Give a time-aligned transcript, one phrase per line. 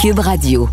[0.00, 0.68] Cube Radio.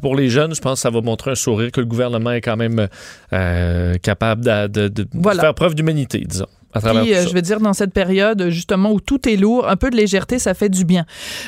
[0.00, 2.40] Pour les jeunes, je pense que ça va montrer un sourire que le gouvernement est
[2.40, 2.88] quand même
[3.32, 5.42] euh, capable de, de Voilà.
[5.42, 6.46] faire preuve d'humanité, disons.
[6.74, 7.28] À travers Puis, tout euh, ça.
[7.28, 10.38] je veux dire, dans cette période, justement, où tout est lourd, un peu de légèreté,
[10.38, 11.04] ça fait du bien.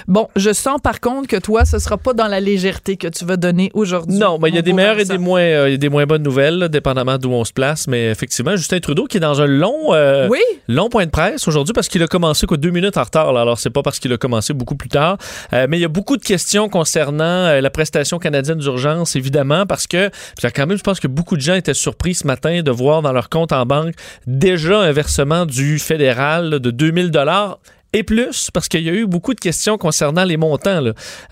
[0.06, 3.24] Bon, je sens par contre que toi, ce sera pas dans la légèreté que tu
[3.24, 4.16] vas donner aujourd'hui.
[4.16, 5.88] Non, mais il y a des meilleures et des moins, euh, il y a des
[5.88, 7.88] moins bonnes nouvelles, là, dépendamment d'où on se place.
[7.88, 10.38] Mais effectivement, Justin Trudeau qui est dans un long, euh, Oui,
[10.68, 13.32] long point de presse aujourd'hui parce qu'il a commencé quoi deux minutes en retard.
[13.32, 13.40] là.
[13.40, 15.16] Alors c'est pas parce qu'il a commencé beaucoup plus tard,
[15.52, 19.66] Euh, mais il y a beaucoup de questions concernant euh, la prestation canadienne d'urgence, évidemment,
[19.66, 20.10] parce que
[20.54, 23.12] quand même, je pense que beaucoup de gens étaient surpris ce matin de voir dans
[23.12, 23.94] leur compte en banque
[24.26, 25.15] déjà un versement
[25.46, 27.58] du fédéral de 2000 dollars.
[27.92, 30.82] Et plus, parce qu'il y a eu beaucoup de questions concernant les montants.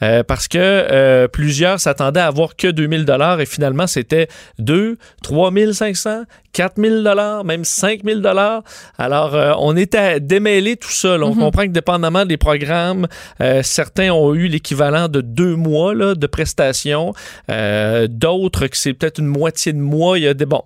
[0.02, 4.28] Euh, parce que euh, plusieurs s'attendaient à avoir que 2000 dollars et finalement c'était
[4.60, 6.22] 2, 3500,
[6.54, 8.62] 4000 dollars, même 5000 dollars.
[8.96, 11.18] Alors euh, on est à démêler tout ça.
[11.18, 11.26] là.
[11.26, 13.06] On comprend que dépendamment des programmes,
[13.42, 17.12] euh, certains ont eu l'équivalent de deux mois là, de prestations,
[17.50, 20.18] Euh, d'autres que c'est peut-être une moitié de mois.
[20.18, 20.62] Il y a des bon,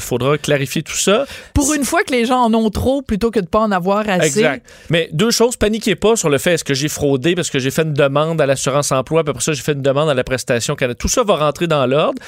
[0.00, 1.26] faudra clarifier tout ça.
[1.54, 4.08] pour une fois que les gens en ont trop plutôt que de pas en avoir
[4.08, 4.40] assez.
[4.40, 4.66] Exact.
[4.88, 7.70] Mais deux choses, paniquez pas sur le fait est-ce que j'ai fraudé parce que j'ai
[7.70, 10.24] fait une demande à l'assurance emploi, puis après ça, j'ai fait une demande à la
[10.24, 10.96] prestation Canada.
[10.98, 12.20] Tout ça va rentrer dans l'ordre.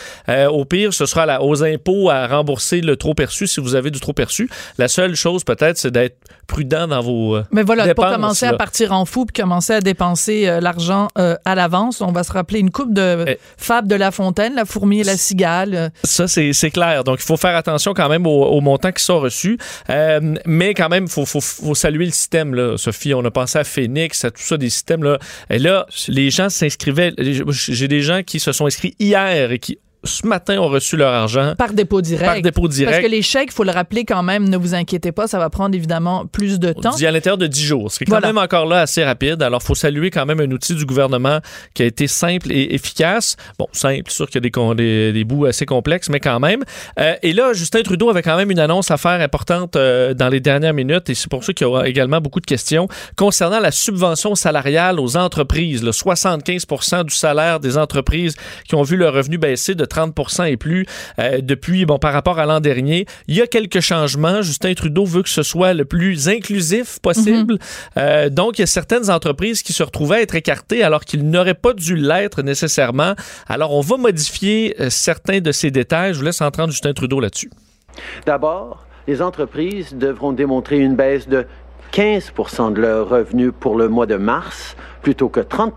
[0.51, 3.91] Au pire, ce sera la- aux impôts à rembourser le trop perçu si vous avez
[3.91, 4.49] du trop perçu.
[4.79, 6.17] La seule chose, peut-être, c'est d'être
[6.47, 7.37] prudent dans vos.
[7.37, 10.49] euh, Mais voilà, de pas dépenses, commencer à partir en fou puis commencer à dépenser
[10.49, 12.01] euh, l'argent euh, à l'avance.
[12.01, 13.39] On va se rappeler une coupe de Eh.
[13.57, 15.93] Fable de La Fontaine, La fourmi et la cigale.
[16.05, 17.05] Ça, c'est c'est clair.
[17.05, 19.59] Donc, il faut faire attention quand même aux, aux montants qui sont reçus.
[19.91, 23.15] Euh, mais quand même, il faut, faut, faut saluer le système, là, Sophie.
[23.15, 25.03] On a pensé à Phoenix, à tout ça, des systèmes.
[25.05, 25.19] Là.
[25.51, 27.13] Et là, les gens s'inscrivaient.
[27.19, 31.13] J'ai des gens qui se sont inscrits hier et qui, ce matin, ont reçu leur
[31.13, 32.25] argent par dépôt direct.
[32.33, 33.03] par dépôt Parce direct.
[33.05, 35.49] que les chèques, il faut le rappeler quand même, ne vous inquiétez pas, ça va
[35.51, 36.95] prendre évidemment plus de On temps.
[36.95, 38.29] dit à l'intérieur de 10 jours, ce qui est quand Voilà.
[38.29, 39.43] même encore là assez rapide.
[39.43, 41.39] Alors, faut saluer quand même un outil du gouvernement
[41.75, 43.37] qui a été simple et efficace.
[43.59, 46.63] Bon, simple, sûr qu'il y a des, des, des bouts assez complexes, mais quand même.
[46.99, 50.29] Euh, et là, Justin Trudeau avait quand même une annonce à faire importante euh, dans
[50.29, 53.61] les dernières minutes, et c'est pour ça qu'il y aura également beaucoup de questions concernant
[53.61, 55.83] la subvention salariale aux entreprises.
[55.85, 56.67] Le 75
[57.07, 58.35] du salaire des entreprises
[58.69, 60.87] qui ont vu leur revenu baisser de 30 et plus
[61.19, 63.07] euh, depuis, bon, par rapport à l'an dernier.
[63.29, 64.43] Il y a quelques changements.
[64.43, 67.59] Justin Trudeau veut que ce soit le plus inclusif possible.
[67.97, 71.29] Euh, donc, il y a certaines entreprises qui se retrouvaient à être écartées alors qu'ils
[71.29, 73.15] n'auraient pas dû l'être nécessairement.
[73.49, 76.15] Alors, on va modifier euh, certains de ces détails.
[76.15, 77.51] Je vous laisse entendre Justin Trudeau là-dessus.
[78.25, 81.45] D'abord, les entreprises devront démontrer une baisse de
[81.93, 85.75] 15% de leurs revenus pour le mois de mars plutôt que 30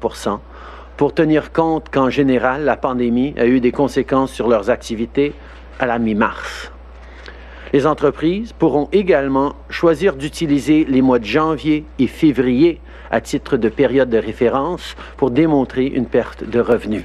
[0.98, 5.34] pour tenir compte qu'en général, la pandémie a eu des conséquences sur leurs activités
[5.80, 6.72] à la mi-mars.
[7.74, 12.80] Les entreprises pourront également choisir d'utiliser les mois de janvier et février
[13.12, 17.04] à titre de période de référence pour démontrer une perte de revenus.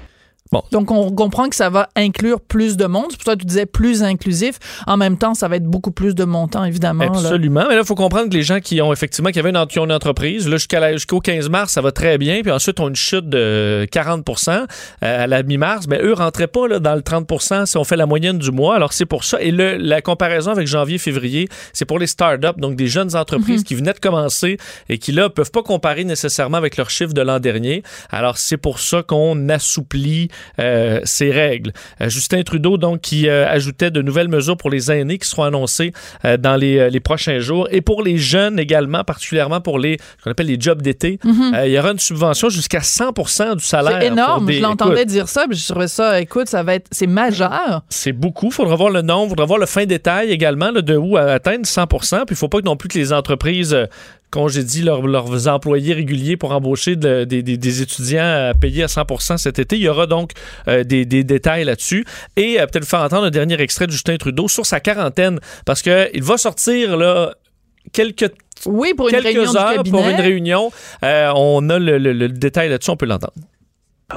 [0.72, 3.06] Donc, on comprend que ça va inclure plus de monde.
[3.10, 4.58] C'est pour ça que tu disais plus inclusif.
[4.86, 7.04] En même temps, ça va être beaucoup plus de montants, évidemment.
[7.04, 7.10] là.
[7.20, 7.66] Absolument.
[7.68, 9.78] Mais là, il faut comprendre que les gens qui ont effectivement, qui avaient une, qui
[9.78, 12.42] ont une entreprise, là, jusqu'à la- jusqu'au 15 mars, ça va très bien.
[12.42, 14.64] Puis ensuite, on a une chute de 40% euh,
[15.24, 15.86] à la mi-mars.
[15.88, 18.74] Mais eux rentraient pas là, dans le 30% si on fait la moyenne du mois.
[18.74, 19.40] Alors, c'est pour ça.
[19.40, 23.74] Et le, la comparaison avec janvier-février, c'est pour les startups, donc des jeunes entreprises qui
[23.74, 24.56] venaient de commencer
[24.88, 27.82] et qui, là, peuvent pas comparer nécessairement avec leurs chiffres de l'an dernier.
[28.10, 30.28] Alors, c'est pour ça qu'on assouplit
[30.58, 31.72] euh, ces règles.
[32.00, 35.44] Euh, Justin Trudeau, donc, qui euh, ajoutait de nouvelles mesures pour les aînés qui seront
[35.44, 35.92] annoncées
[36.38, 37.68] dans les, les prochains jours.
[37.70, 41.66] Et pour les jeunes également, particulièrement pour les, ce qu'on appelle les jobs d'été, euh,
[41.66, 43.94] il y aura une subvention jusqu'à 100% du salaire.
[43.96, 44.00] Mhm.
[44.00, 44.46] C'est énorme.
[44.46, 47.82] des- je l'entendais dire ça, puis je trouvais ça, écoute, ça va être, c'est majeur.
[47.88, 48.50] c'est beaucoup.
[48.50, 51.66] faudra voir le nombre, faudra voir le fin détail également là, de où à atteindre
[51.66, 53.76] 100% Puis il faut pas non plus que les entreprises
[54.30, 59.58] congédient leurs, leurs employés réguliers pour embaucher de- des, étudiants à payer à 100% cet
[59.58, 59.76] été.
[59.76, 60.29] Il y aura donc
[60.68, 62.04] euh, des, des détails là-dessus.
[62.36, 65.82] Et euh, peut-être faire entendre un dernier extrait de Justin Trudeau sur sa quarantaine, parce
[65.82, 67.34] qu'il va sortir là
[67.92, 68.30] quelques
[68.66, 69.90] Oui, pour une réunion quelques du heures cabinet.
[69.98, 70.70] pour une réunion.
[71.04, 73.32] Euh, on a le, le- le détail là-dessus, on peut l'entendre.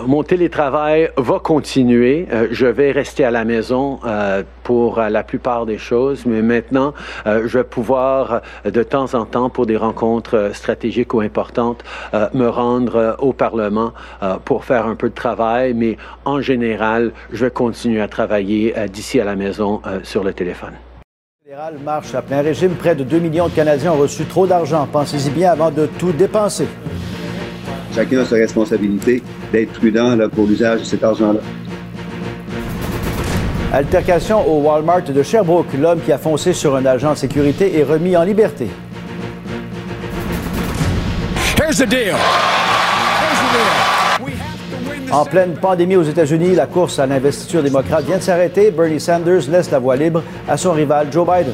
[0.02, 2.28] Mon télétravail va continuer.
[2.32, 6.42] Euh, je vais rester à la maison euh, pour euh, la plupart des choses, mais
[6.42, 6.94] maintenant,
[7.26, 11.84] je vais pouvoir de temps en temps, pour des rencontres stratégiques ou importantes,
[12.34, 13.94] me rendre au Parlement
[14.46, 19.20] pour faire un peu de travail, mais en général, je vais continuer à travailler d'ici
[19.20, 20.74] à la maison sur le téléphone.
[21.44, 22.72] Fédéral marche à plein régime.
[22.72, 24.88] Près de 2 millions de Canadiens ont reçu trop d'argent.
[24.92, 26.68] Pensez-y bien avant de tout dépenser.
[27.96, 31.40] Chacun a sa responsabilité d'être prudent là, pour l'usage de cet argent-là.
[33.72, 35.74] Altercation au Walmart de Sherbrooke.
[35.80, 38.68] L'homme qui a foncé sur un agent de sécurité est remis en liberté.
[41.60, 42.16] Here's the deal.
[42.16, 44.26] Here's the deal.
[44.26, 44.54] We have
[45.12, 48.72] En pleine pandémie aux États-Unis, la course à l'investiture démocrate vient de s'arrêter.
[48.72, 51.54] Bernie Sanders laisse la voie libre à son rival Joe Biden.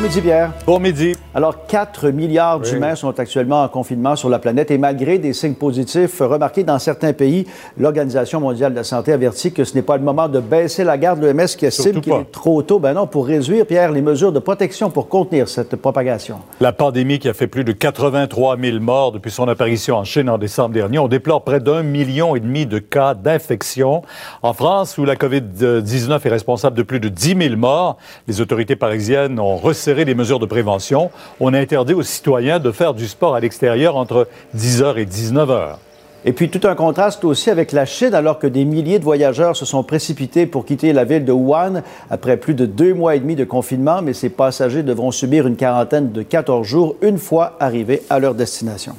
[0.00, 0.52] Bon midi, Pierre.
[0.66, 1.14] Bon midi.
[1.34, 5.54] Alors, 4 milliards d'humains sont actuellement en confinement sur la planète et malgré des signes
[5.54, 7.46] positifs remarqués dans certains pays,
[7.78, 10.96] l'Organisation mondiale de la santé avertit que ce n'est pas le moment de baisser la
[10.96, 11.22] garde.
[11.22, 14.38] L'OMS qui estime qu'il est trop tôt, ben non, pour réduire, Pierre, les mesures de
[14.38, 16.38] protection pour contenir cette propagation.
[16.60, 20.30] La pandémie qui a fait plus de 83 000 morts depuis son apparition en Chine
[20.30, 24.00] en décembre dernier, on déplore près d'un million et demi de cas d'infection.
[24.42, 28.76] En France, où la COVID-19 est responsable de plus de 10 000 morts, les autorités
[28.76, 29.58] parisiennes ont
[29.94, 31.10] les mesures de prévention.
[31.40, 35.76] On a interdit aux citoyens de faire du sport à l'extérieur entre 10h et 19h.
[36.24, 39.56] Et puis tout un contraste aussi avec la Chine, alors que des milliers de voyageurs
[39.56, 43.20] se sont précipités pour quitter la ville de Wuhan après plus de deux mois et
[43.20, 47.56] demi de confinement, mais ces passagers devront subir une quarantaine de 14 jours une fois
[47.58, 48.94] arrivés à leur destination.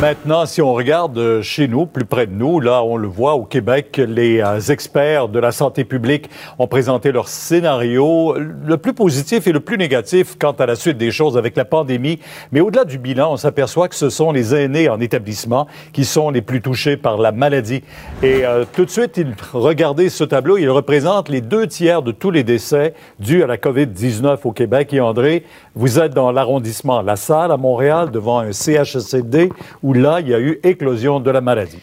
[0.00, 3.34] Maintenant, si on regarde euh, chez nous, plus près de nous, là, on le voit
[3.34, 6.28] au Québec, les euh, experts de la santé publique
[6.58, 10.98] ont présenté leur scénario, le plus positif et le plus négatif quant à la suite
[10.98, 12.18] des choses avec la pandémie.
[12.52, 16.28] Mais au-delà du bilan, on s'aperçoit que ce sont les aînés en établissement qui sont
[16.28, 17.82] les plus touchés par la maladie.
[18.22, 19.18] Et euh, tout de suite,
[19.54, 23.56] regardez ce tableau, il représente les deux tiers de tous les décès dus à la
[23.56, 24.92] COVID-19 au Québec.
[24.92, 29.48] Et André, vous êtes dans l'arrondissement La Salle à Montréal, devant un CHSLD
[29.82, 31.82] où là, il y a eu éclosion de la maladie.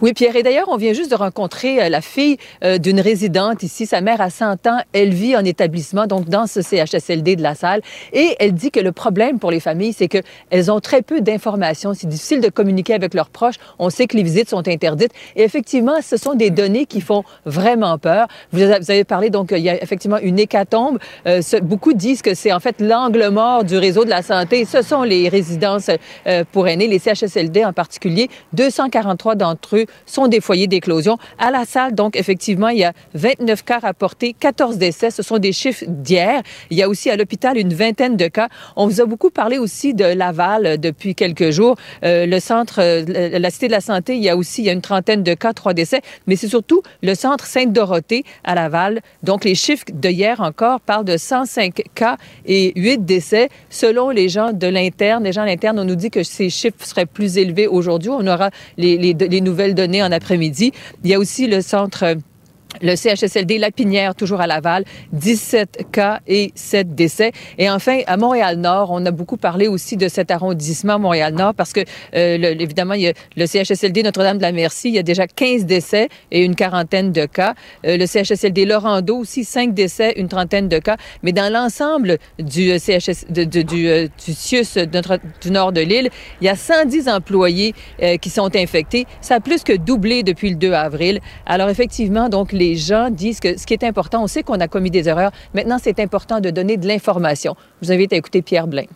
[0.00, 0.36] Oui, Pierre.
[0.36, 3.86] Et d'ailleurs, on vient juste de rencontrer euh, la fille euh, d'une résidente ici.
[3.86, 4.78] Sa mère a 100 ans.
[4.92, 7.80] Elle vit en établissement, donc dans ce CHSLD de la salle.
[8.12, 11.94] Et elle dit que le problème pour les familles, c'est qu'elles ont très peu d'informations.
[11.94, 13.56] C'est difficile de communiquer avec leurs proches.
[13.78, 15.12] On sait que les visites sont interdites.
[15.36, 18.28] Et effectivement, ce sont des données qui font vraiment peur.
[18.52, 20.98] Vous avez parlé, donc, il y a effectivement une hécatombe.
[21.26, 24.64] Euh, beaucoup disent que c'est en fait l'angle mort du réseau de la santé.
[24.64, 25.90] Ce sont les résidences
[26.52, 28.28] pour aînés, les CHSLD en particulier.
[28.52, 29.67] 243 d'entre
[30.06, 31.18] sont des foyers d'éclosion.
[31.38, 35.10] À la salle, donc, effectivement, il y a 29 cas rapportés, 14 décès.
[35.10, 36.42] Ce sont des chiffres d'hier.
[36.70, 38.48] Il y a aussi à l'hôpital une vingtaine de cas.
[38.76, 41.76] On vous a beaucoup parlé aussi de Laval depuis quelques jours.
[42.04, 44.70] Euh, le centre, euh, la Cité de la Santé, il y a aussi il y
[44.70, 46.00] a une trentaine de cas, trois décès.
[46.26, 49.00] Mais c'est surtout le centre Sainte-Dorothée à Laval.
[49.22, 52.16] Donc, les chiffres de hier encore parlent de 105 cas
[52.46, 53.48] et 8 décès.
[53.70, 56.84] Selon les gens de l'interne, les gens de l'interne, on nous dit que ces chiffres
[56.84, 58.10] seraient plus élevés aujourd'hui.
[58.10, 60.72] On aura les, les, les nouvelles données en après-midi.
[61.04, 62.16] Il y a aussi le centre
[62.82, 67.32] le CHSLD Lapinière, toujours à Laval, 17 cas et 7 décès.
[67.58, 71.80] Et enfin, à Montréal-Nord, on a beaucoup parlé aussi de cet arrondissement Montréal-Nord parce que,
[72.14, 76.44] euh, évidemment, il y a le CHSLD Notre-Dame-de-la-Merci, il y a déjà 15 décès et
[76.44, 77.54] une quarantaine de cas.
[77.86, 80.96] Euh, le CHSLD Laurando aussi, 5 décès, une trentaine de cas.
[81.22, 84.78] Mais dans l'ensemble du CHS, de, du, du CIUS
[85.42, 86.10] du nord de l'île,
[86.40, 89.06] il y a 110 employés euh, qui sont infectés.
[89.20, 91.20] Ça a plus que doublé depuis le 2 avril.
[91.46, 94.68] Alors, effectivement, donc, les gens disent que ce qui est important, on sait qu'on a
[94.68, 95.32] commis des erreurs.
[95.54, 97.56] Maintenant, c'est important de donner de l'information.
[97.80, 98.86] Je vous invite à écouter Pierre Blain.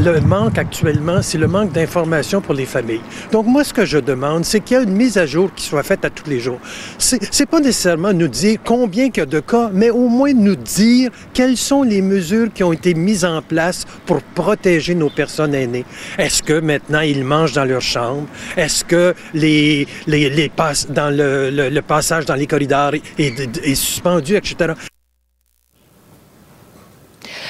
[0.00, 3.00] Le manque actuellement, c'est le manque d'information pour les familles.
[3.32, 5.64] Donc moi, ce que je demande, c'est qu'il y ait une mise à jour qui
[5.64, 6.60] soit faite à tous les jours.
[6.98, 10.54] C'est pas nécessairement nous dire combien il y a de cas, mais au moins nous
[10.54, 15.54] dire quelles sont les mesures qui ont été mises en place pour protéger nos personnes
[15.54, 15.84] aînées.
[16.16, 18.28] Est-ce que maintenant ils mangent dans leur chambre?
[18.56, 20.52] Est-ce que les, les, les
[20.90, 24.74] dans le, le, passage dans les corridors est suspendu, etc.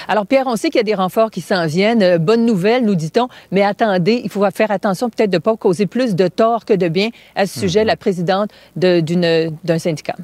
[0.09, 2.02] Alors, Pierre, on sait qu'il y a des renforts qui s'en viennent.
[2.02, 3.28] Euh, bonne nouvelle, nous dit-on.
[3.50, 6.75] Mais attendez, il faut faire attention peut-être de ne pas causer plus de tort que
[6.75, 7.87] de bien à ce sujet, mhm.
[7.87, 10.16] la présidente d'un syndicat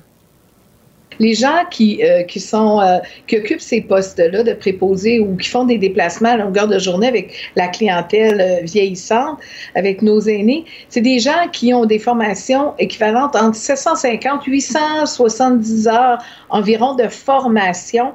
[1.21, 5.49] les gens qui, euh, qui sont euh, qui occupent ces postes-là de préposés ou qui
[5.49, 9.39] font des déplacements à longueur de journée avec la clientèle vieillissante,
[9.75, 16.19] avec nos aînés, c'est des gens qui ont des formations équivalentes entre 750 870 heures
[16.51, 18.13] environ de formation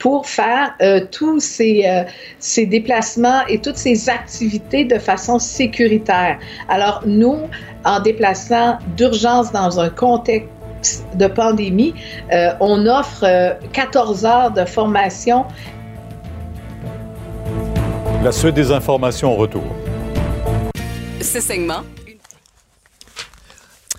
[0.00, 2.02] pour faire euh, tous ces, euh,
[2.40, 6.38] ces déplacements et toutes ces activités de façon sécuritaire.
[6.68, 7.36] Alors, nous,
[7.84, 11.94] en déplaçant d'urgence dans un contexte de pandémie,
[12.32, 15.44] euh, on offre 14 heures de formation.
[18.24, 19.64] La suite des informations au retour.
[21.20, 21.82] Ce segment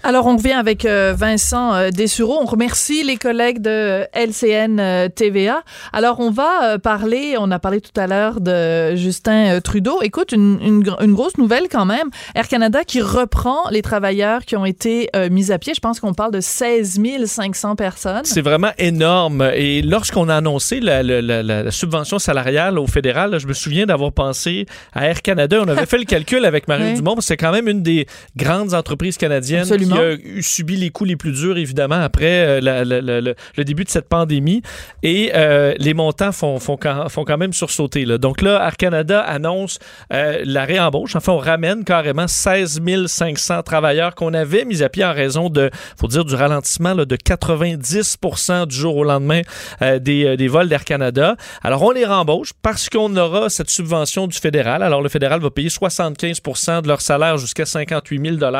[0.03, 2.39] Alors, on revient avec euh, Vincent euh, Dessureau.
[2.41, 5.61] On remercie les collègues de LCN euh, TVA.
[5.93, 10.01] Alors, on va parler, on a parlé tout à l'heure de Justin Trudeau.
[10.01, 12.09] Écoute, une, une, grosse nouvelle quand même.
[12.33, 15.73] Air Canada qui reprend les travailleurs qui ont été mis à pied.
[15.75, 18.21] Je pense qu'on parle de 16 500 personnes.
[18.23, 19.51] C'est vraiment énorme.
[19.53, 24.11] Et lorsqu'on a annoncé la, la, la, subvention salariale au fédéral, je me souviens d'avoir
[24.11, 25.59] pensé à Air Canada.
[25.61, 27.17] On avait fait le calcul avec Marie Dumont.
[27.19, 29.99] C'est quand même une des grandes entreprises canadiennes qui
[30.37, 34.61] a subi les coups les plus durs, évidemment, après euh, le, début de cette pandémie.
[35.03, 38.05] Et euh, les montants font, font, quand, font quand même sursauter.
[38.05, 38.17] Là.
[38.17, 39.79] Donc là, Air Canada annonce
[40.13, 41.15] euh, la réembauche.
[41.15, 45.69] Enfin, on ramène carrément 16 500 travailleurs qu'on avait mis à pied en raison de,
[45.99, 49.41] faut dire, du ralentissement de 90% du jour au lendemain
[49.81, 51.35] des, des vols d'Air Canada.
[51.63, 54.83] Alors, on les rembauche parce qu'on aura cette subvention du fédéral.
[54.83, 58.51] Alors, le fédéral va payer 75% de leur salaire jusqu'à 58 000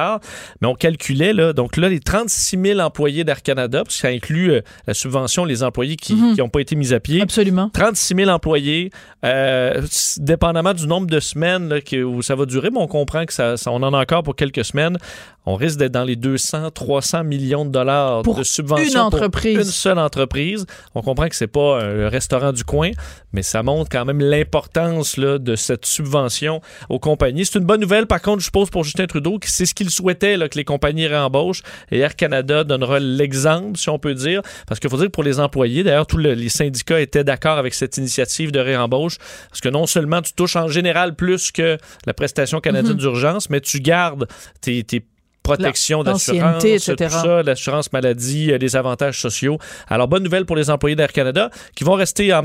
[0.62, 0.76] mais on
[1.34, 4.94] là, donc là, les 36 000 employés d'Air Canada, parce que ça inclut euh, la
[4.94, 6.50] subvention, les employés qui n'ont mhm.
[6.50, 7.22] pas été mis à pied.
[7.22, 7.70] Absolument.
[7.74, 8.90] 36 000 employés,
[9.26, 9.82] euh,
[10.18, 13.56] dépendamment du nombre de semaines que, où ça va durer, mais on comprend que ça,
[13.68, 14.98] on en a encore pour quelques semaines
[15.46, 19.56] on risque d'être dans les 200, 300 millions de dollars de subventions une entreprise.
[19.56, 20.66] pour une seule entreprise.
[20.94, 22.92] On comprend que c'est pas un restaurant du coin,
[23.34, 27.46] mais ça montre quand même l'importance de cette subvention aux compagnies.
[27.46, 29.90] C'est une bonne nouvelle, par contre, je suppose, pour Justin Trudeau, que c'est ce qu'il
[29.90, 31.64] souhaitait, là, que les compagnies réembauchent.
[31.92, 35.24] Et Air Canada donnera l'exemple, si on peut dire, parce qu'il faut dire que pour
[35.24, 39.18] les employés, d'ailleurs, tous les syndicats étaient d'accord avec cette initiative de réembauche,
[39.50, 43.00] parce que non seulement tu touches en général plus que la prestation canadienne mm-hmm.
[43.00, 44.28] d'urgence, mais tu gardes
[44.62, 45.04] tes, tes
[45.44, 46.64] protection d'assurance,
[47.46, 49.58] l'assurance maladie, euh, les avantages sociaux.
[49.88, 52.42] Alors, bonne nouvelle pour les employés d'Air Canada qui vont rester en,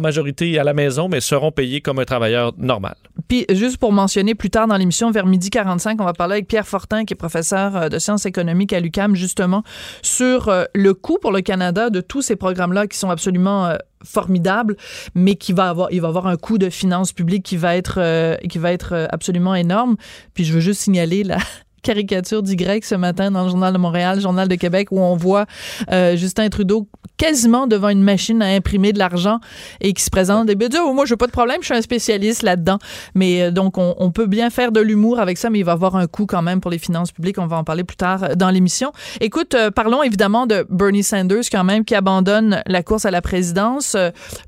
[0.00, 2.96] majorité à la maison, mais seront payés comme un travailleur normal.
[3.28, 6.48] Puis, juste pour mentionner plus tard dans l'émission, vers midi 45, on va parler avec
[6.48, 9.62] Pierre Fortin, qui est professeur euh, de sciences économiques à l'UCAM, justement,
[10.02, 13.72] sur euh, le coût pour le Canada de tous ces programmes-là qui sont absolument
[14.04, 14.76] formidables,
[15.14, 18.38] mais qui va avoir, il va avoir un coût de finances publiques qui va être,
[18.48, 19.96] qui va être absolument énorme.
[20.34, 21.38] Puis je veux juste signaler la,
[21.82, 25.46] caricature d'Y ce matin dans le Journal de Montréal, Journal de Québec, où on voit
[25.90, 29.40] euh, Justin Trudeau quasiment devant une machine à imprimer de l'argent
[29.80, 31.74] et qui se présente et dit oh, moi je n'ai pas de problème, je suis
[31.74, 32.78] un spécialiste là-dedans.
[33.14, 35.96] Mais euh, donc on, peut bien faire de l'humour avec ça, mais il va avoir
[35.96, 37.38] un coût quand même pour les finances publiques.
[37.38, 38.92] On va en parler plus tard euh, dans l'émission.
[39.20, 43.96] Écoute, parlons évidemment de Bernie Sanders quand même qui abandonne la course à la présidence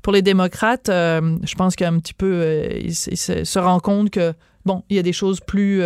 [0.01, 0.87] pour les démocrates.
[0.87, 4.33] je pense qu'un petit peu il, se, rend compte que
[4.65, 5.81] bon, il y a des choses plus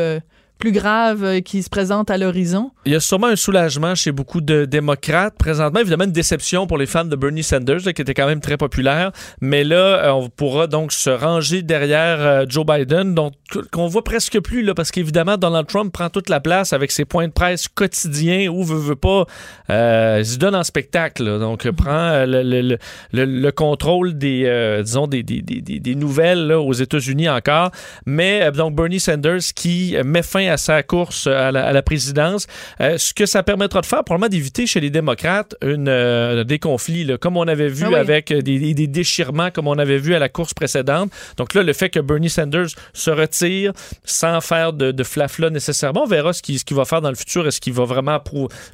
[0.58, 2.72] plus graves euh, qui se présentent à l'horizon?
[2.86, 5.36] Il y a sûrement un soulagement chez beaucoup de démocrates.
[5.38, 8.58] Présentement, évidemment, une déception pour les fans de Bernie Sanders, qui était quand même très
[8.58, 9.12] populaire.
[9.42, 13.34] Mais là, euh, on pourra donc se ranger derrière euh, Joe Biden, donc
[13.72, 17.06] qu'on voit presque plus, là, parce qu'évidemment, Donald Trump prend toute la place avec ses
[17.06, 19.26] points de presse quotidiens ou veut, veut pas,
[19.70, 21.40] il se donne en spectacle.
[21.40, 21.72] donc, mm-hmm.
[21.74, 22.78] prend le,
[23.14, 27.72] le, contrôle des, disons, des, des, des, des nouvelles aux États-Unis encore.
[28.06, 32.48] Mais donc, Bernie Sanders qui met fin à sa course à la, présidence.
[32.82, 36.60] Euh, ce que ça permettra de faire, probablement d'éviter chez les démocrates une, euh, des
[36.60, 40.20] conflits, comme on avait vu ah avec des, des, déchirements, comme on avait vu à
[40.20, 41.12] la course précédente.
[41.38, 43.74] Donc là, le fait que Bernie Sanders se retire
[44.04, 47.16] sans faire de, de flafla nécessairement, on verra ce qu'il ce va faire dans le
[47.16, 47.48] futur.
[47.48, 48.20] Est-ce qu'il va vraiment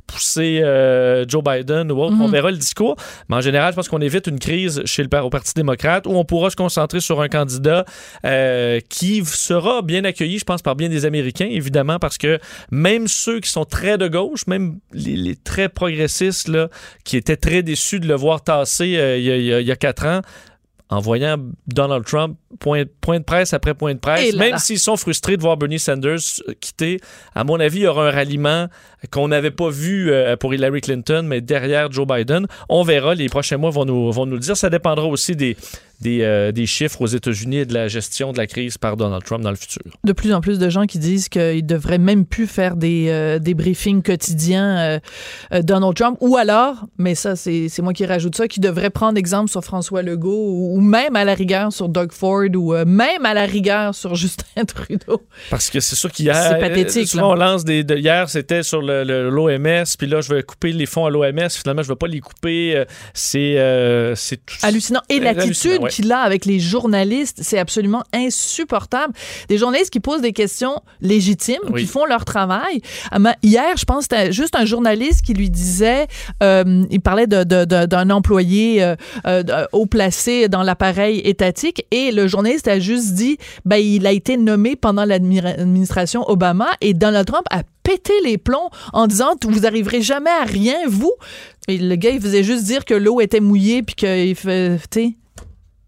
[0.07, 2.15] pousser euh, Joe Biden ou autre?
[2.19, 2.31] On mhm.
[2.31, 2.95] verra le discours.
[3.29, 6.11] Mais en général, je pense qu'on évite une crise chez le au Parti démocrate où
[6.11, 7.85] on pourra se concentrer sur un candidat
[8.89, 12.39] qui sera bien accueilli, je pense, par bien des Américains évidemment, parce que
[12.71, 16.69] même ceux qui sont très de gauche, même les, très progressistes, là,
[17.03, 20.21] qui étaient très déçus de le voir tasser euh, il, y a, quatre ans,
[20.89, 24.97] en voyant Donald Trump point, point de presse après point de presse, même s'ils sont
[24.97, 26.19] frustrés de voir Bernie Sanders
[26.59, 26.99] quitter,
[27.33, 28.67] à mon avis, il y aura un ralliement
[29.11, 32.47] qu'on n'avait pas vu euh, pour Hillary Clinton, mais derrière Joe Biden.
[32.69, 34.57] On verra, les prochains mois vont nous, vont nous le dire.
[34.57, 35.57] Ça dépendra aussi des,
[36.03, 39.23] des, euh, des, chiffres aux États-Unis et de la gestion de la crise par Donald
[39.23, 39.81] Trump dans le futur.
[40.03, 43.39] De plus en plus de gens qui disent qu'il devrait même plus faire des, euh,
[43.39, 44.99] des briefings quotidiens
[45.53, 49.17] euh, Donald Trump, ou alors, mais ça c'est moi qui rajoute ça, qui devrait prendre
[49.17, 53.33] exemple sur François Legault ou, même à la rigueur sur Doug Ford ou même à
[53.33, 55.23] la rigueur sur Justin Trudeau.
[55.49, 57.07] Parce que c'est sûr qu'hier, c'est pathétique.
[57.07, 61.05] Souvent, on lance des, hier c'était sur l'OMS, puis là je vais couper les fonds
[61.05, 62.83] à l'OMS, finalement je ne vais pas les couper.
[63.13, 65.01] c'est c'est hallucinant.
[65.09, 69.13] Et l'attitude qu'il a avec les journalistes, c'est absolument insupportable.
[69.49, 72.81] Des journalistes qui posent des questions légitimes, qui font leur travail.
[73.11, 76.07] Ah, hier, je pense c'était juste un journaliste qui lui disait,
[76.41, 78.95] euh, il parlait d'un employé euh,
[79.25, 84.11] euh, haut placé dans l'appareil étatique et le journaliste a juste dit, ben, il a
[84.11, 89.65] été nommé pendant l'administration Obama et Donald Trump a péter les plombs en disant vous
[89.65, 91.13] arriverez jamais à rien, vous?
[91.67, 95.15] Et le gars, il faisait juste dire que l'eau était mouillée puis qu'il fait,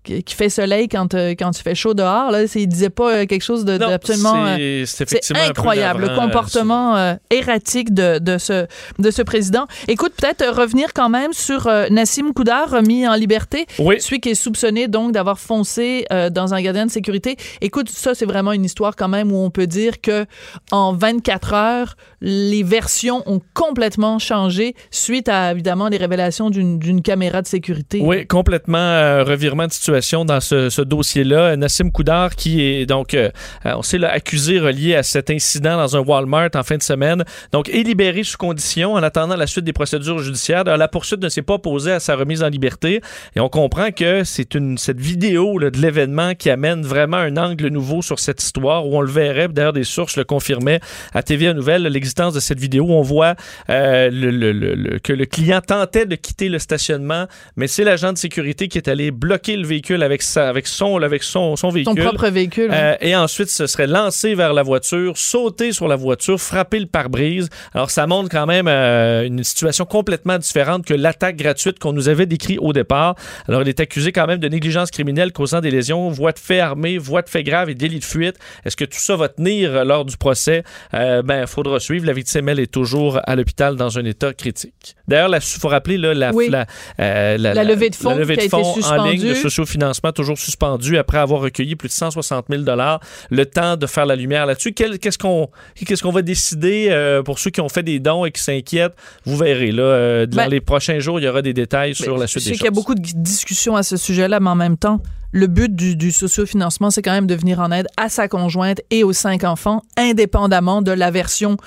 [0.05, 2.31] qui fait soleil quand, euh, quand tu fais chaud dehors.
[2.31, 4.55] Là, il disait pas euh, quelque chose d'absolument.
[4.57, 8.67] Euh, c'est incroyable le comportement erratique de, de, ce,
[8.99, 9.65] de ce président.
[9.87, 13.65] Écoute, peut-être revenir quand même sur Nassim Koudar, remis en liberté.
[13.79, 13.99] Oui.
[13.99, 17.37] Celui qui est soupçonné donc d'avoir foncé dans un gardien de sécurité.
[17.61, 20.25] Écoute, ça, c'est vraiment une histoire quand même où on peut dire que
[20.71, 27.41] en 24 heures, les versions ont complètement changé suite à, évidemment, les révélations d'une caméra
[27.41, 28.01] de sécurité.
[28.03, 29.94] Oui, complètement revirement de situation
[30.25, 31.55] dans ce, dossier-là.
[31.55, 33.29] Nassim Koudar, qui est donc, euh,
[33.63, 37.23] on sait, là, accusé relié à cet incident dans un Walmart en fin de semaine,
[37.51, 40.63] donc est libéré sous condition en attendant la suite des procédures judiciaires.
[40.63, 43.01] La poursuite ne s'est pas posée à sa remise en liberté.
[43.35, 47.67] Et on comprend que c'est une cette vidéo de l'événement qui amène vraiment un angle
[47.69, 49.47] nouveau sur cette histoire où on le verrait.
[49.47, 50.79] D'ailleurs, des sources le confirmaient
[51.13, 53.35] à TVA Nouvelle, l'existence de cette vidéo où on voit
[53.69, 58.77] euh, que le client tentait de quitter le stationnement, mais c'est l'agent de sécurité qui
[58.77, 62.03] est allé bloquer le véhicule avec, sa, avec, son, avec son, son véhicule.
[62.03, 62.69] Son propre véhicule.
[62.71, 66.85] Euh, et ensuite, ce serait lancé vers la voiture, sauter sur la voiture, frapper le
[66.87, 67.49] pare-brise.
[67.73, 72.09] Alors, ça montre quand même euh, une situation complètement différente que l'attaque gratuite qu'on nous
[72.09, 73.15] avait décrit au départ.
[73.47, 76.59] Alors, il est accusé quand même de négligence criminelle causant des lésions, voie de fait
[76.59, 78.35] armée, voie de fait grave et délit de fuite.
[78.65, 80.63] Est-ce que tout ça va tenir lors du procès?
[80.93, 82.05] Euh, ben, il faudra suivre.
[82.05, 84.95] La victime, elle, est toujours à l'hôpital dans un état critique.
[85.07, 86.31] D'ailleurs, il faut rappeler là, la,
[86.97, 89.35] la, la, levée de fonds, la levée de fonds en ligne de
[89.65, 92.63] financement toujours suspendu après avoir recueilli plus de 160 000
[93.29, 94.73] Le temps de faire la lumière là-dessus.
[94.73, 95.49] Qu'est-ce qu'on
[95.85, 98.95] qu'est-ce qu'on va décider euh, pour ceux qui ont fait des dons et qui s'inquiètent?
[99.25, 99.71] Vous verrez.
[99.71, 102.43] Là, euh, dans ben, les prochains jours, il y aura des détails sur la suite
[102.43, 102.53] des choses.
[102.53, 105.01] Je sais qu'il y a beaucoup de discussions à ce sujet-là, mais en même temps,
[105.31, 108.81] le but du, du sociofinancement, c'est quand même de venir en aide à sa conjointe
[108.91, 111.57] et aux cinq enfants, indépendamment de la version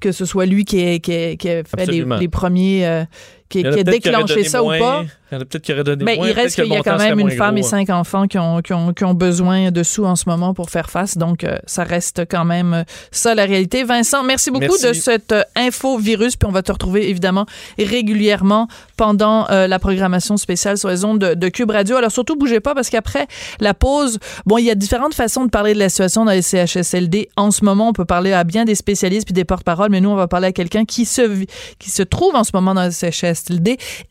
[0.00, 2.86] que ce soit lui qui ait, qui fait les, premiers...
[2.86, 3.04] Euh,
[3.50, 5.04] qui, a déclenché ça ou pas.
[5.30, 6.28] Il y en a peut-être qui aurait donné Mais moins.
[6.28, 8.72] il reste qu'il y a quand même une femme et cinq enfants qui ont, qui,
[8.72, 11.16] ont, qui ont, besoin de sous en ce moment pour faire face.
[11.16, 13.84] Donc, euh, ça reste quand même euh, ça la réalité.
[13.84, 16.34] Vincent, merci beaucoup de cette euh, info virus.
[16.34, 17.46] Puis on va te retrouver évidemment
[17.78, 18.66] régulièrement
[18.96, 21.96] pendant la programmation spéciale sur les ondes de, de, Cube Radio.
[21.96, 23.26] Alors surtout, bougez pas parce qu'après
[23.60, 26.42] la pause, bon, il y a différentes façons de parler de la situation dans les
[26.42, 27.30] CHSLD.
[27.36, 30.10] En ce moment, on peut parler à bien des spécialistes puis des porte-paroles, mais nous,
[30.10, 31.44] on va parler à quelqu'un qui se,
[31.78, 33.39] qui se trouve en ce moment dans les CHSLD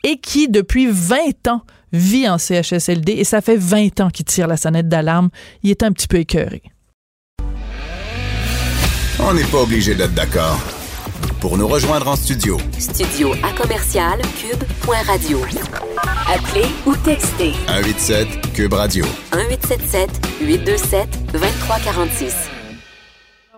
[0.04, 1.62] et qui, depuis 20 ans
[1.92, 5.30] vit en CHSLD et ça fait 20 ans qu'il tire la sonnette d'alarme.
[5.64, 6.62] Il est un petit peu écœuré.
[9.20, 10.60] On n'est pas obligé d'être d'accord.
[11.42, 12.58] Pour nous rejoindre en studio.
[12.78, 15.42] Studio à commercial cube.radio.
[16.28, 17.54] Appelez ou textez.
[17.68, 19.06] 187 cube radio.
[19.34, 20.10] 1877
[20.42, 22.59] 827 2346.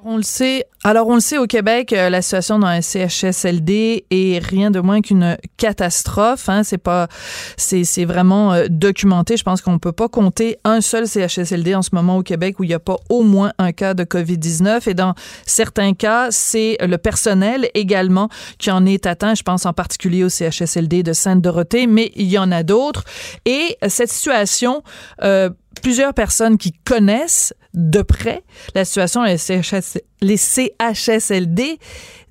[0.03, 0.65] On le sait.
[0.83, 4.79] Alors, on le sait au Québec, euh, la situation dans un CHSLD est rien de
[4.79, 6.49] moins qu'une catastrophe.
[6.49, 6.63] Hein.
[6.63, 7.07] C'est pas,
[7.55, 9.37] c'est, c'est vraiment euh, documenté.
[9.37, 12.63] Je pense qu'on peut pas compter un seul CHSLD en ce moment au Québec où
[12.63, 14.89] il n'y a pas au moins un cas de COVID-19.
[14.89, 15.13] Et dans
[15.45, 19.35] certains cas, c'est le personnel également qui en est atteint.
[19.35, 23.03] Je pense en particulier au CHSLD de Sainte-Dorothée, mais il y en a d'autres.
[23.45, 24.81] Et cette situation
[25.21, 28.43] euh, plusieurs personnes qui connaissent de près
[28.75, 31.79] la situation les, CHSLD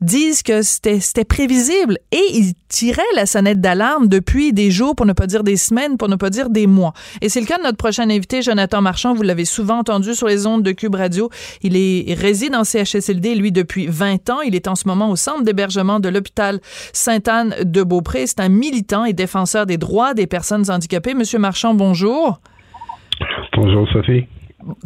[0.02, 5.12] disent que c'était prévisible et ils tiraient la sonnette d'alarme depuis des jours, pour ne
[5.12, 6.92] pas dire des semaines, pour ne pas dire des mois.
[7.20, 9.14] Et c'est le cas de notre prochain invité, Jonathan Marchand.
[9.14, 11.30] Vous l'avez souvent entendu sur les ondes de Cube Radio.
[11.62, 14.40] Il, est, il réside en CHSLD, lui, depuis 20 ans.
[14.42, 16.60] Il est en ce moment au centre d'hébergement de l'hôpital
[16.92, 18.26] Sainte-Anne de Beaupré.
[18.26, 21.14] C'est un militant et défenseur des droits des personnes handicapées.
[21.14, 22.40] Monsieur Marchand, bonjour.
[23.54, 24.26] Bonjour Sophie.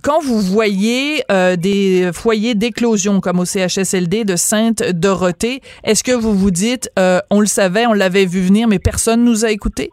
[0.02, 6.34] Quand vous voyez euh, des foyers d'éclosion comme au CHSLD de Sainte-Dorothée, est-ce que vous
[6.34, 9.90] vous dites, euh, on le savait, on l'avait vu venir, mais personne nous a écoutés?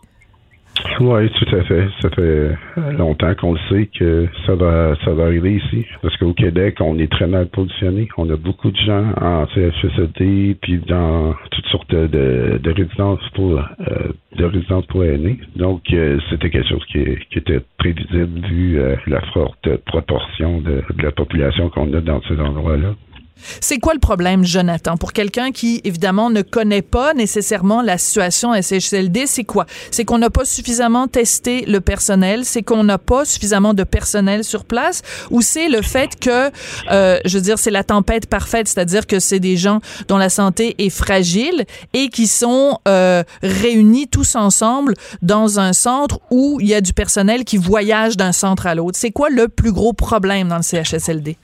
[0.99, 1.87] Oui, tout à fait.
[2.01, 2.51] Ça fait
[2.97, 5.85] longtemps qu'on le sait que ça va, ça va arriver ici.
[6.01, 8.07] Parce qu'au Québec, on est très mal positionné.
[8.17, 13.59] On a beaucoup de gens en CHSLD, puis dans toutes sortes de, de résidences pour
[13.59, 15.39] euh, de résidences pour aînés.
[15.55, 20.83] Donc, euh, c'était quelque chose qui, qui, était prévisible vu euh, la forte proportion de,
[20.95, 22.95] de la population qu'on a dans ces endroits-là.
[23.59, 24.97] C'est quoi le problème, Jonathan?
[24.97, 29.65] Pour quelqu'un qui, évidemment, ne connaît pas nécessairement la situation SHLD, c'est quoi?
[29.91, 34.43] C'est qu'on n'a pas suffisamment testé le personnel, c'est qu'on n'a pas suffisamment de personnel
[34.43, 36.51] sur place, ou c'est le fait que,
[36.91, 40.29] euh, je veux dire, c'est la tempête parfaite, c'est-à-dire que c'est des gens dont la
[40.29, 46.67] santé est fragile et qui sont euh, réunis tous ensemble dans un centre où il
[46.67, 48.97] y a du personnel qui voyage d'un centre à l'autre.
[48.97, 51.37] C'est quoi le plus gros problème dans le CHSLD?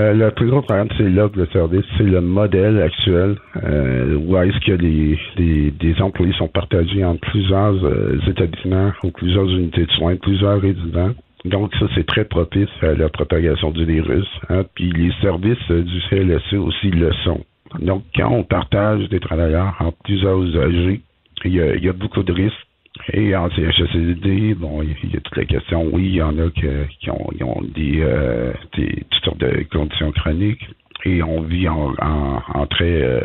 [0.00, 4.34] Euh, le plus gros problème, c'est l'offre de service, c'est le modèle actuel euh, où
[4.38, 10.16] est-ce que les, employés sont partagés entre plusieurs euh, établissements ou plusieurs unités de soins,
[10.16, 11.10] plusieurs résidents.
[11.44, 14.26] Donc ça, c'est très propice à la propagation du virus.
[14.48, 14.62] Hein.
[14.74, 17.44] Puis les services du CLSC aussi le sont.
[17.78, 21.02] Donc quand on partage des travailleurs entre plusieurs usagers,
[21.44, 22.69] il y a beaucoup de risques
[23.12, 26.50] et en CHSLD, bon, il y a toute la question, oui, il y en a
[26.50, 30.66] qui ont, des, euh, des, toutes sortes de conditions chroniques
[31.04, 33.20] et on vit en, en, très euh,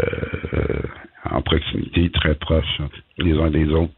[1.30, 2.82] en proximité, très proche
[3.18, 3.92] les uns des autres.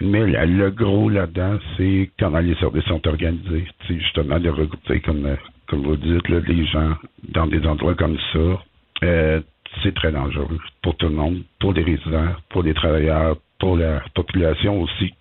[0.00, 3.66] Mais le gros là-dedans, c'est comment les services sont organisés.
[3.86, 5.36] C'est justement de regrouper, comme,
[5.72, 6.94] vous dites, les gens
[7.28, 8.62] dans des endroits comme ça.
[9.02, 9.40] Euh,
[9.82, 14.02] c'est très dangereux pour tout le monde, pour les résidents, pour les travailleurs, pour la
[14.14, 15.14] population aussi.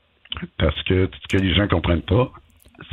[0.57, 2.31] Parce que ce que les gens ne comprennent pas,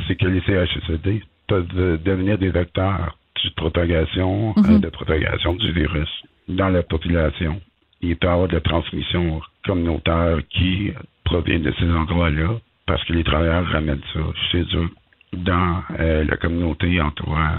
[0.07, 4.81] c'est que les CHSLD peuvent devenir des vecteurs de propagation, euh, mhm.
[4.81, 6.09] de propagation du virus
[6.47, 7.61] dans la population.
[8.01, 10.91] Il peut y avoir de la transmission communautaire qui
[11.23, 14.19] provient de ces endroits-là parce que les travailleurs ramènent ça
[14.51, 14.89] chez eux
[15.33, 17.57] dans euh, la communauté entourant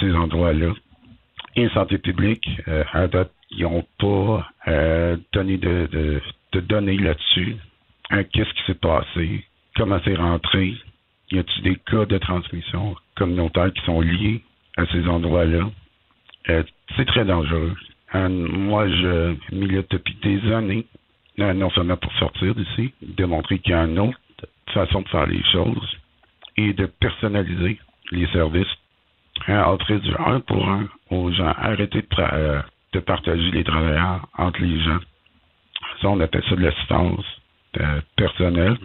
[0.00, 0.72] ces endroits-là.
[1.54, 4.46] Et santé publique, euh, à date, ils n'ont pas
[5.32, 6.20] donné de, de
[6.60, 7.56] données là-dessus?
[8.10, 9.44] Hein, qu'est-ce qui s'est passé?
[9.76, 10.74] Comment c'est rentré?
[11.32, 14.42] Y a-t-il des cas de transmission communautaire qui sont liés
[14.76, 15.68] à ces endroits-là?
[16.48, 16.62] Euh,
[16.96, 17.74] c'est très dangereux.
[18.12, 20.86] Hein, moi, je milite depuis des années,
[21.40, 24.18] euh, non seulement pour sortir d'ici, démontrer qu'il y a une autre
[24.72, 25.96] façon de faire les choses
[26.56, 27.78] et de personnaliser
[28.12, 28.74] les services.
[29.48, 31.52] Hein, entrer du un pour un aux gens.
[31.58, 34.98] Arrêter de, euh, de partager les travailleurs entre les gens.
[36.00, 37.24] Ça, on appelle ça de l'assistance
[37.80, 38.76] euh, personnelle.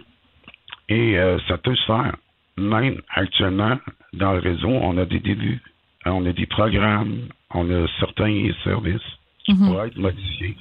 [0.88, 2.16] Et euh, ça peut se faire.
[2.56, 3.78] Même actuellement,
[4.12, 5.60] dans le réseau, on a des débuts,
[6.04, 9.00] on a des programmes, on a certains services
[9.44, 9.66] qui mhm.
[9.66, 10.56] pourraient être modifiés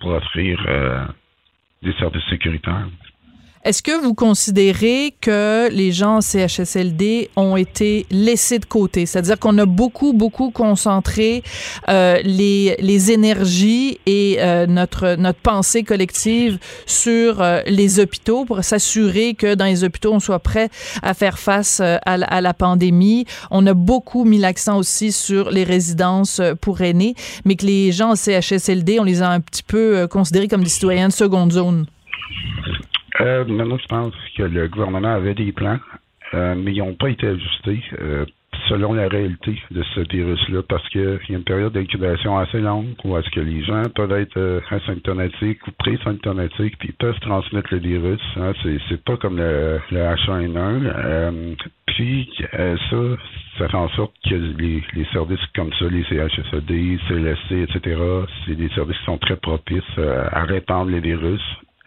[0.00, 1.04] pour offrir euh,
[1.82, 2.88] des services sécuritaires.
[3.66, 9.06] Est-ce que vous considérez que les gens en CHSLD ont été laissés de côté?
[9.06, 11.42] C'est-à-dire qu'on a beaucoup, beaucoup concentré
[11.88, 18.62] euh, les, les énergies et euh, notre, notre pensée collective sur euh, les hôpitaux pour
[18.62, 20.68] s'assurer que dans les hôpitaux, on soit prêt
[21.02, 23.24] à faire face à, à, la pandémie.
[23.50, 28.12] On a beaucoup mis l'accent aussi sur les résidences pour aînés, mais que les gens
[28.12, 31.86] en CHSLD, on les a un petit peu considérés comme des citoyens de seconde zone.
[33.20, 35.78] Euh, maintenant, je pense que le gouvernement avait des plans,
[36.34, 38.24] euh, mais ils n'ont pas été ajustés euh,
[38.68, 42.94] selon la réalité de ce virus-là, parce qu'il y a une période d'incubation assez longue
[43.04, 47.78] où est-ce que les gens peuvent être euh, asymptomatiques ou pré-symptomatiques, puis peuvent transmettre le
[47.78, 48.20] virus.
[48.36, 51.56] Hein, c'est, pas comme le, le H1N1.
[51.86, 52.96] puis ça,
[53.58, 58.00] ça fait en sorte que les, les services comme ça, les CHSED, CLSC, etc.,
[58.44, 59.98] c'est des services qui sont très propices
[60.32, 61.42] à répandre les virus.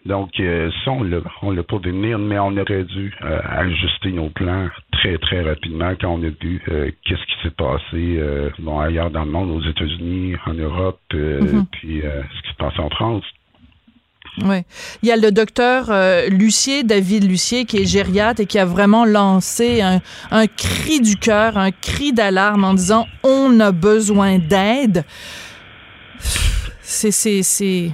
[0.06, 4.30] Donc, euh, ça, on ne l'a pas venir, mais on aurait dû euh, ajuster nos
[4.30, 8.20] plans très, très rapidement quand on a vu euh, qu'est-ce qui s'est passé
[8.60, 11.66] bon, ailleurs dans le monde, aux États-Unis, en Europe, mm-hmm.
[11.72, 13.24] puis ce qui se passe en France.
[14.44, 14.62] Oui.
[15.04, 15.90] Il y a le docteur
[16.30, 20.00] Lucier, David Lucier, qui est gériatre et qui a vraiment lancé un,
[20.32, 25.04] un cri du cœur, un cri d'alarme en disant on a besoin d'aide.
[26.82, 27.92] C'est c'est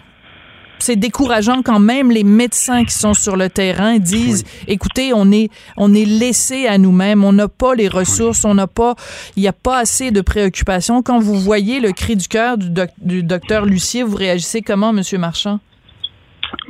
[0.96, 2.12] décourageant quand même.
[2.12, 6.78] Les médecins qui sont sur le terrain disent écoutez on est on est laissé à
[6.78, 7.24] nous-mêmes.
[7.24, 8.46] On n'a pas les ressources.
[8.46, 8.96] On n'a pas
[9.36, 11.02] il n'y a pas assez de préoccupations.
[11.02, 12.70] Quand vous voyez le cri du cœur du,
[13.02, 15.60] du docteur Lucier vous réagissez comment monsieur Marchand?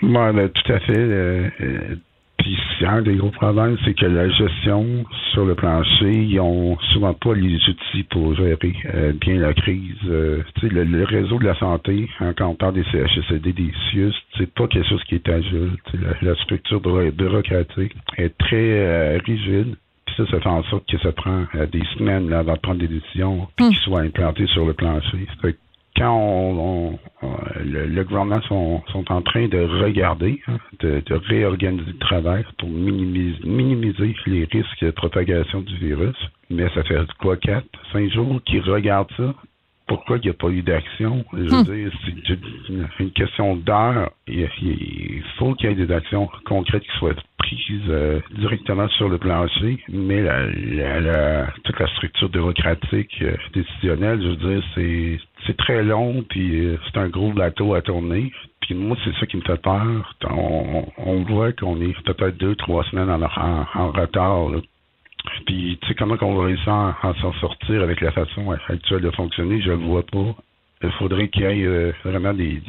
[0.02, 1.50] Moi, ben, tout à fait euh,
[2.82, 7.34] un des gros problèmes, c'est que la gestion sur le plancher, ils ont souvent pas
[7.34, 8.58] les outils pour gérer
[8.94, 9.96] euh, bien la crise.
[10.08, 14.14] Euh, le, le, réseau de la santé, hein, quand on parle des CHSLD, des CIUS,
[14.38, 15.72] c'est pas quelque chose qui est agile.
[15.94, 19.76] La, la, structure bureaucratique est très euh, rigide.
[20.06, 22.80] Puis ça, ça fait en sorte que ça prend des semaines là, avant de prendre
[22.80, 23.72] des décisions puis hum.
[23.72, 25.28] qu'ils soient implantés sur le plancher
[25.96, 27.00] quand on,
[27.64, 32.70] le, gouvernement sont, sont, en train de regarder, hein, de, de, réorganiser le travail pour
[32.70, 36.18] minimiser, minimiser, les risques de propagation du virus.
[36.50, 39.34] Mais ça fait quoi, quatre, cinq jours qu'ils regardent ça?
[39.88, 41.24] Pourquoi il n'y a pas eu d'action?
[41.32, 41.64] Je veux hmm.
[41.64, 41.92] dire,
[42.98, 44.12] c'est une question d'heure.
[44.28, 47.14] Il, faut qu'il y ait des actions concrètes qui soient
[47.90, 54.36] euh, directement sur le plancher, mais la, toute la structure bureaucratique euh, décisionnelle, je veux
[54.36, 58.32] dire, c'est très long, puis euh, c'est un gros bateau à tourner.
[58.62, 60.16] Puis moi, c'est ça qui me fait peur.
[60.30, 64.50] On, voit qu'on est peut-être deux, trois semaines en, en, retard
[65.46, 69.12] Puis, tu sais, comment on va réussir à, s'en sortir avec la façon actuelle de
[69.12, 70.36] fonctionner, je le vois pas.
[70.82, 72.60] Il faudrait qu'il y ait vraiment des,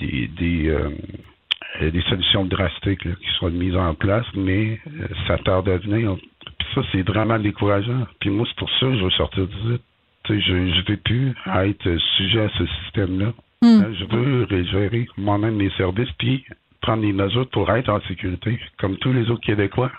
[1.81, 6.17] des solutions drastiques là, qui soient mises en place, mais euh, ça tarde à venir.
[6.59, 8.07] Puis ça, c'est vraiment décourageant.
[8.21, 9.79] Puis moi, c'est pour ça que je veux sortir du
[10.25, 13.33] Tu sais, je ne veux plus être sujet à ce système-là.
[13.63, 16.45] Hein, Je veux gérer moi-même mes services, puis
[16.83, 19.91] prendre des mesures pour être en sécurité, comme tous les autres Québécois.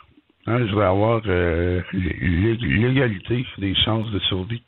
[0.45, 4.61] Hein, je veux avoir euh, l'égalité des chances de survie.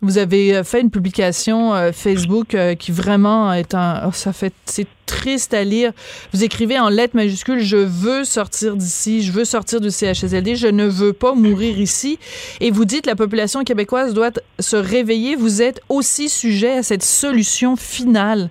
[0.00, 4.02] Vous avez euh, fait une publication euh, Facebook euh, qui vraiment est un.
[4.08, 4.52] Oh, ça fait.
[4.64, 5.92] C'est triste à lire.
[6.32, 10.66] Vous écrivez en lettres majuscules Je veux sortir d'ici, je veux sortir du CHSLD, je
[10.66, 12.18] ne veux pas mourir ici.
[12.60, 15.36] Et vous dites la population québécoise doit se réveiller.
[15.36, 18.50] Vous êtes aussi sujet à cette solution finale.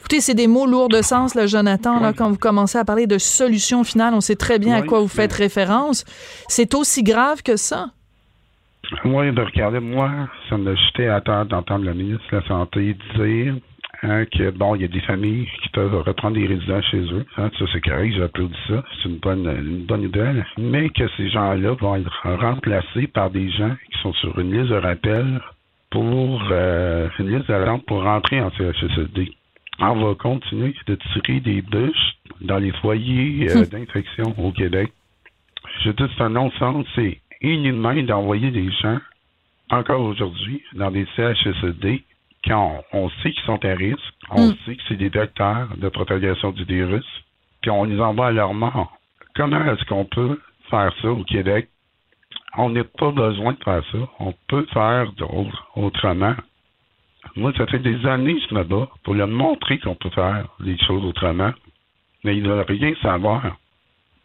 [0.00, 3.08] Écoutez, c'est des mots lourds de sens, là, Jonathan, là, quand vous commencez à parler
[3.08, 6.04] de solution finale, on sait très bien à quoi vous faites référence.
[6.46, 7.88] C'est aussi grave que ça.
[9.04, 10.10] Moi, de regarder, moi,
[10.48, 13.54] ça me jetait à terre d'entendre le ministre de la Santé dire
[14.02, 17.24] hein, que, bon, il y a des familles qui peuvent reprendre des résidents chez eux.
[17.36, 18.84] Hein, ça, c'est correct, j'applaudis ça.
[19.02, 20.42] C'est une bonne, une bonne idée.
[20.58, 24.70] Mais que ces gens-là vont être remplacés par des gens qui sont sur une liste
[24.70, 25.40] de rappel
[25.90, 29.32] pour euh, une liste d'attente pour rentrer en CHSLD.
[29.78, 34.90] On va continuer de tirer des bûches dans les foyers euh, d'infection au Québec.
[35.84, 37.20] Je dis c'est un non-sens, c'est
[37.54, 38.98] inhumain d'envoyer des gens,
[39.70, 42.04] encore aujourd'hui, dans des CHSLD
[42.44, 46.52] quand on, sait qu'ils sont à risque, on sait que c'est des docteurs de propagation
[46.52, 47.04] du virus,
[47.60, 48.96] puis on les envoie à leur mort.
[49.34, 51.68] Comment est-ce qu'on peut faire ça au Québec?
[52.56, 53.98] On n'a pas besoin de faire ça.
[54.18, 55.10] On peut faire
[55.74, 56.34] autrement.
[57.34, 60.46] Moi, ça fait des années que je me bats pour leur montrer qu'on peut faire
[60.60, 61.52] les choses autrement,
[62.24, 63.56] mais ils ne veulent rien savoir.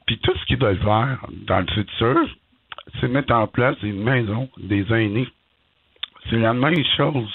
[0.06, 2.18] Puis tout ce qu'ils veulent faire dans le futur,
[3.00, 5.28] c'est mettre en place une maison des aînés.
[6.30, 7.30] C'est la même chose.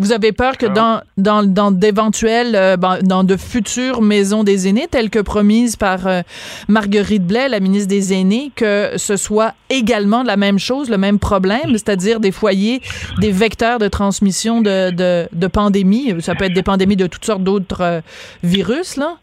[0.00, 4.86] Vous avez peur que dans, dans, dans d'éventuelles, euh, dans de futures maisons des aînés,
[4.88, 6.22] telles que promises par euh,
[6.68, 11.18] Marguerite Blais, la ministre des Aînés, que ce soit également la même chose, le même
[11.18, 12.80] problème, c'est-à-dire des foyers,
[13.18, 16.14] des vecteurs de transmission de, de, de pandémies.
[16.20, 18.00] Ça peut être des pandémies de toutes sortes d'autres euh,
[18.44, 19.16] virus, là.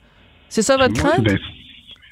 [0.49, 1.25] C'est ça votre crainte?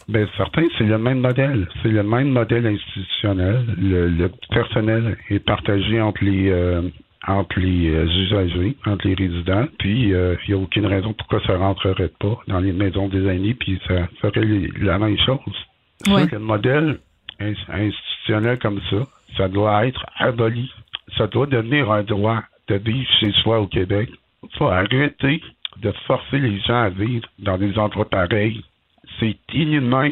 [0.09, 1.67] Ben, certain, c'est le même modèle.
[1.81, 3.65] C'est le même modèle institutionnel.
[3.77, 6.81] Le, personnel est partagé entre les euh,
[7.25, 11.39] entre les euh, usagers, entre les résidents, puis il euh, n'y a aucune raison pourquoi
[11.47, 14.45] ça rentrerait pas dans les maisons des aînés, puis ça ferait
[14.81, 15.39] la même chose.
[16.09, 16.25] Ouais.
[16.29, 16.99] Le modèle
[17.39, 18.97] institutionnel comme ça,
[19.37, 20.69] ça doit être aboli.
[21.17, 24.09] Ça doit devenir un droit de vivre chez soi au Québec.
[24.43, 25.41] Il faut arrêter
[25.81, 28.63] de forcer les gens à vivre dans des endroits pareils
[29.19, 30.11] c'est inhumain.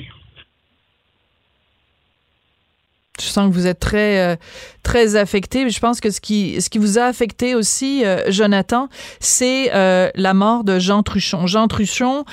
[3.21, 4.35] Je sens que vous êtes très, euh,
[4.83, 5.69] très affecté.
[5.69, 10.09] Je pense que ce qui, ce qui vous a affecté aussi, euh, Jonathan, c'est euh,
[10.15, 11.47] la mort de Jean Truchon.
[11.47, 12.25] Jean Truchon,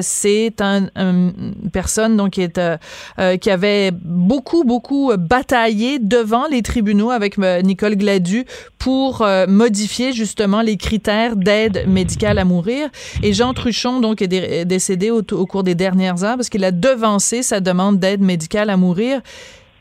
[0.00, 7.96] c'est un, une personne donc qui avait beaucoup beaucoup bataillé devant les tribunaux avec Nicole
[7.96, 8.44] Gladu
[8.78, 12.88] pour modifier justement les critères d'aide médicale à mourir.
[13.22, 16.72] Et Jean Truchon donc est décédé au, au cours des dernières heures parce qu'il a
[16.72, 19.20] devancé sa demande d'aide médicale à mourir.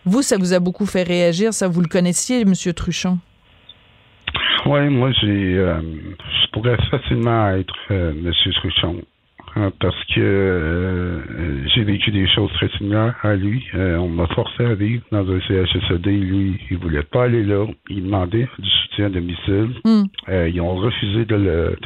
[0.08, 1.54] Vous, ça vous a beaucoup fait réagir.
[1.54, 2.54] Ça, vous le connaissiez, M.
[2.74, 3.20] Truchon?
[4.66, 8.32] Oui, moi, j'ai, euh, je pourrais facilement être euh, M.
[8.54, 9.02] Truchon
[9.58, 13.66] hein, parce que euh, j'ai vécu des choses très similaires à lui.
[13.74, 16.12] on m'a forcé à vivre dans un CHSLD.
[16.12, 17.66] Lui, il voulait pas aller là.
[17.90, 19.72] Il demandait du soutien à domicile.
[19.84, 20.06] Hmm.
[20.30, 21.78] ils ont refusé de, le,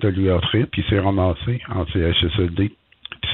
[0.00, 2.70] de, lui offrir, puis il s'est ramassé en CHSLD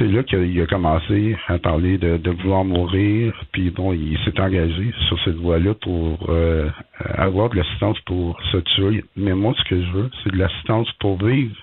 [0.01, 3.35] c'est là qu'il a commencé à parler de, vouloir mourir.
[3.53, 8.57] Puis bon, il s'est engagé sur cette voie-là pour euh, avoir de l'assistance pour se
[8.57, 9.05] tuer.
[9.15, 11.55] Mais moi, ce que je veux, c'est de l'assistance pour vivre.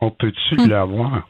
[0.00, 0.68] On peut-tu hmm.
[0.68, 1.28] l'avoir?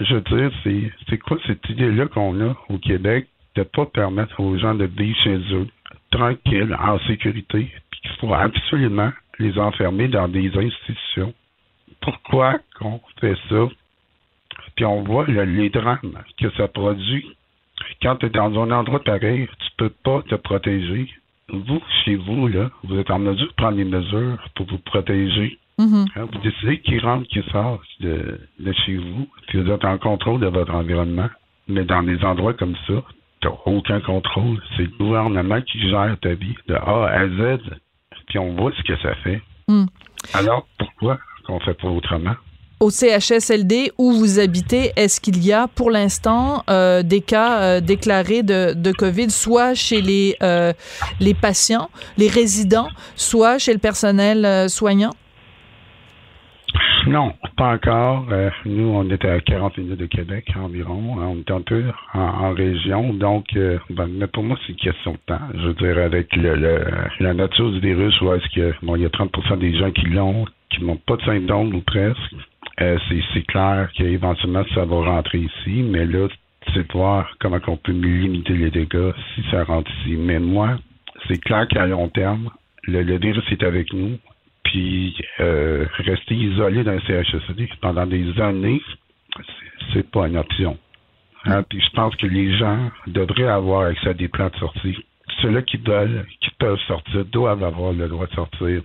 [0.00, 4.38] Je veux dire, c'est, c'est quoi cette idée-là qu'on a au Québec de pas permettre
[4.38, 5.66] aux gens de vivre chez eux,
[6.12, 11.34] tranquilles, en sécurité, puis qu'il faut absolument les enfermer dans des institutions?
[12.00, 13.66] Pourquoi qu'on fait ça?
[14.78, 17.26] Puis on voit les drames que ça produit.
[18.00, 21.10] Quand tu es dans un endroit pareil, tu peux pas te protéger.
[21.48, 25.58] Vous, chez vous, là, vous êtes en mesure de prendre des mesures pour vous protéger.
[25.80, 26.06] Mm-hmm.
[26.14, 28.38] Hein, vous décidez qui rentre, qui sort de,
[28.86, 31.28] chez vous, puis vous êtes en contrôle de votre environnement.
[31.66, 33.02] Mais dans des endroits comme ça,
[33.40, 34.62] tu n'as aucun contrôle.
[34.76, 37.58] C'est le gouvernement qui gère ta vie de A à Z.
[38.28, 39.42] Puis on voit ce que ça fait.
[39.66, 39.86] Mm.
[40.34, 42.36] Alors, pourquoi qu'on fait pas autrement?
[42.80, 47.80] Au CHSLD où vous habitez, est-ce qu'il y a pour l'instant euh, des cas euh,
[47.80, 50.72] déclarés de, COVID, soit chez les, euh,
[51.20, 55.12] les patients, les résidents, soit chez le personnel soignant?
[57.06, 58.26] Non, pas encore.
[58.66, 61.16] Nous, on était à 40 minutes de Québec environ.
[61.18, 63.14] On est un peu en, en région.
[63.14, 63.46] Donc,
[63.88, 65.40] ben, pour moi, c'est une question de temps.
[65.54, 66.84] Je veux dire, avec le,
[67.20, 70.06] la nature du virus, où est-ce que bon, il y a 30% des gens qui
[70.06, 72.34] l'ont, qui n'ont pas de symptômes ou presque.
[72.80, 72.98] Euh,
[73.34, 75.82] c'est clair qu'éventuellement, ça va rentrer ici.
[75.82, 76.28] Mais là,
[76.72, 80.16] c'est de voir comment on peut limiter les dégâts si ça rentre ici.
[80.16, 80.78] Mais moi,
[81.26, 82.50] c'est clair qu'à long terme,
[82.84, 84.18] le, le virus est avec nous
[84.68, 88.82] puis euh, rester isolé dans un CHSLD pendant des années,
[89.92, 90.76] c'est pas une option.
[91.44, 91.62] Hein?
[91.68, 94.96] Puis je pense que les gens devraient avoir accès à des plans de sortie.
[95.40, 98.82] Ceux-là qui veulent, qui peuvent sortir, doivent avoir le droit de sortir.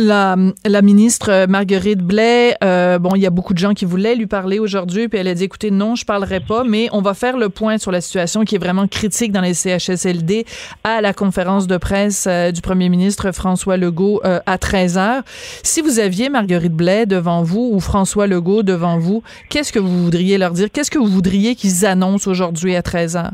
[0.00, 0.36] La,
[0.80, 4.60] ministre Marguerite Blais, euh, bon, il y a beaucoup de gens qui voulaient lui parler
[4.60, 7.48] aujourd'hui, puis elle a dit, écoutez, non, je parlerai pas, mais on va faire le
[7.48, 10.44] point sur la situation qui est vraiment critique dans les CHSLD
[10.84, 15.22] à la conférence de presse euh, du premier ministre François Legault euh, à 13 heures.
[15.64, 20.04] Si vous aviez Marguerite Blais devant vous ou François Legault devant vous, qu'est-ce que vous
[20.04, 20.68] voudriez leur dire?
[20.72, 23.32] Qu'est-ce que vous voudriez qu'ils annoncent aujourd'hui à 13 heures?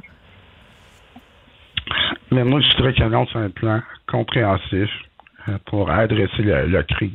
[2.31, 4.89] Mais moi, je voudrais qu'ils annoncent un plan compréhensif
[5.67, 7.11] pour adresser la, crise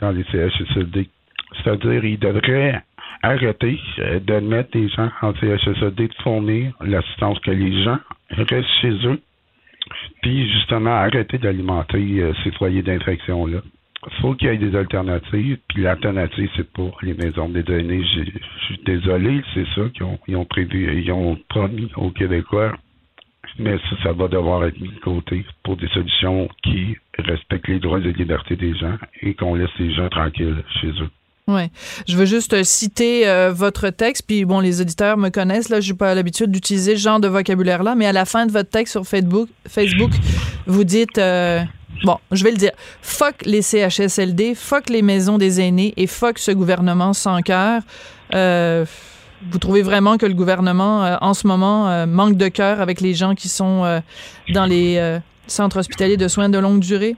[0.00, 1.08] dans, les CHSLD.
[1.56, 2.82] C'est-à-dire, ils devraient
[3.22, 7.98] arrêter de mettre des gens en CHSLD, de fournir l'assistance que les gens
[8.30, 9.20] restent chez eux,
[10.22, 13.58] puis justement arrêter d'alimenter euh, ces foyers d'infection-là.
[14.06, 18.02] Il faut qu'il y ait des alternatives, puis l'alternative, c'est pour les maisons des données.
[18.02, 22.72] Je suis désolé, c'est ça qu'ils ont, ont prévu, ils ont promis aux Québécois
[23.58, 27.78] mais ça, ça va devoir être mis de côté pour des solutions qui respectent les
[27.78, 31.10] droits et libertés des gens et qu'on laisse les gens tranquilles chez eux.
[31.48, 31.62] Oui.
[32.06, 35.90] Je veux juste citer euh, votre texte, puis bon, les auditeurs me connaissent, là, je
[35.90, 38.92] n'ai pas l'habitude d'utiliser ce genre de vocabulaire-là, mais à la fin de votre texte
[38.92, 40.12] sur Facebook, Facebook
[40.66, 41.60] vous dites, euh,
[42.04, 42.70] bon, je vais le dire,
[43.02, 47.82] fuck les CHSLD, fuck les maisons des aînés et fuck ce gouvernement sans cœur.
[48.34, 48.84] Euh,
[49.50, 53.00] vous trouvez vraiment que le gouvernement, euh, en ce moment, euh, manque de cœur avec
[53.00, 54.00] les gens qui sont euh,
[54.50, 55.18] dans les
[55.50, 57.16] centres hospitaliers de soins de longue durée?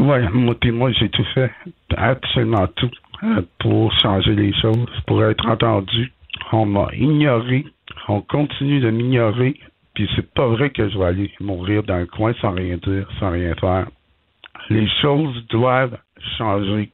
[0.00, 1.50] Oui, moi, puis moi, j'ai tout fait,
[1.96, 2.90] absolument tout,
[3.60, 6.12] pour changer les choses, pour être entendu.
[6.52, 7.64] On m'a ignoré,
[8.08, 9.54] on continue de m'ignorer,
[9.94, 13.08] puis c'est pas vrai que je vais aller mourir dans le coin sans rien dire,
[13.20, 13.86] sans rien faire.
[14.70, 15.98] Les choses doivent
[16.38, 16.90] changer.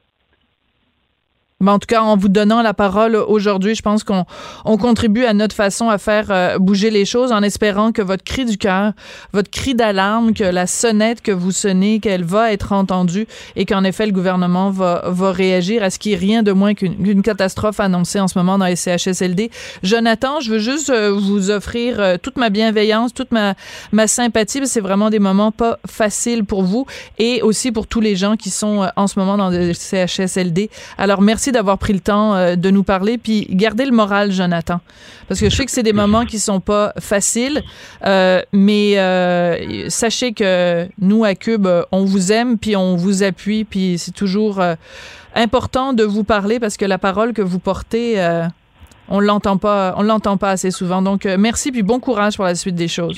[1.61, 4.25] Ben, en tout cas, en vous donnant la parole aujourd'hui, je pense qu'on
[4.65, 8.23] on contribue à notre façon à faire euh, bouger les choses en espérant que votre
[8.23, 8.93] cri du cœur,
[9.31, 13.83] votre cri d'alarme, que la sonnette que vous sonnez, qu'elle va être entendue et qu'en
[13.83, 17.79] effet le gouvernement va, va réagir à ce qui est rien de moins qu'une catastrophe
[17.79, 19.51] annoncée en ce moment dans les CHSLD.
[19.83, 23.53] Jonathan, je veux juste euh, vous offrir euh, toute ma bienveillance, toute ma,
[23.91, 24.65] ma sympathie.
[24.65, 26.87] C'est vraiment des moments pas faciles pour vous
[27.19, 30.71] et aussi pour tous les gens qui sont en ce moment dans les CHSLD.
[30.97, 33.17] Alors, merci d'avoir pris le temps euh, de nous parler.
[33.17, 34.79] Puis gardez le moral, Jonathan.
[35.27, 37.63] Parce que je sais que c'est des moments qui sont pas faciles,
[38.05, 43.63] euh, mais euh, sachez que nous, à Cube, on vous aime, puis on vous appuie,
[43.63, 44.61] puis c'est toujours
[45.35, 48.21] important de vous parler parce que la parole que vous portez
[49.07, 51.01] on l'entend pas, on l'entend pas assez souvent.
[51.01, 53.17] Donc, merci puis bon courage pour la suite des choses.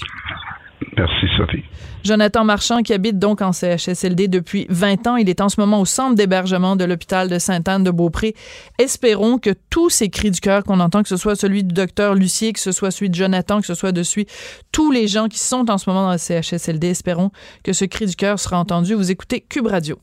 [0.97, 1.63] Merci, Sophie.
[2.03, 5.79] Jonathan Marchand, qui habite donc en CHSLD depuis 20 ans, il est en ce moment
[5.79, 8.35] au centre d'hébergement de l'hôpital de Sainte-Anne-de-Beaupré.
[8.77, 12.15] Espérons que tous ces cris du cœur qu'on entend, que ce soit celui du docteur
[12.15, 14.27] Lucier, que ce soit celui de Jonathan, que ce soit de celui
[14.71, 17.31] tous les gens qui sont en ce moment dans le CHSLD, espérons
[17.63, 18.93] que ce cri du cœur sera entendu.
[18.93, 19.99] Vous écoutez Cube Radio.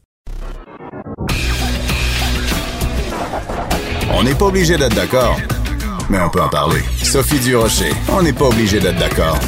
[4.13, 5.39] On n'est pas obligé d'être d'accord,
[6.09, 6.81] mais on peut en parler.
[7.03, 9.39] Sophie Durocher, on n'est pas obligé d'être d'accord.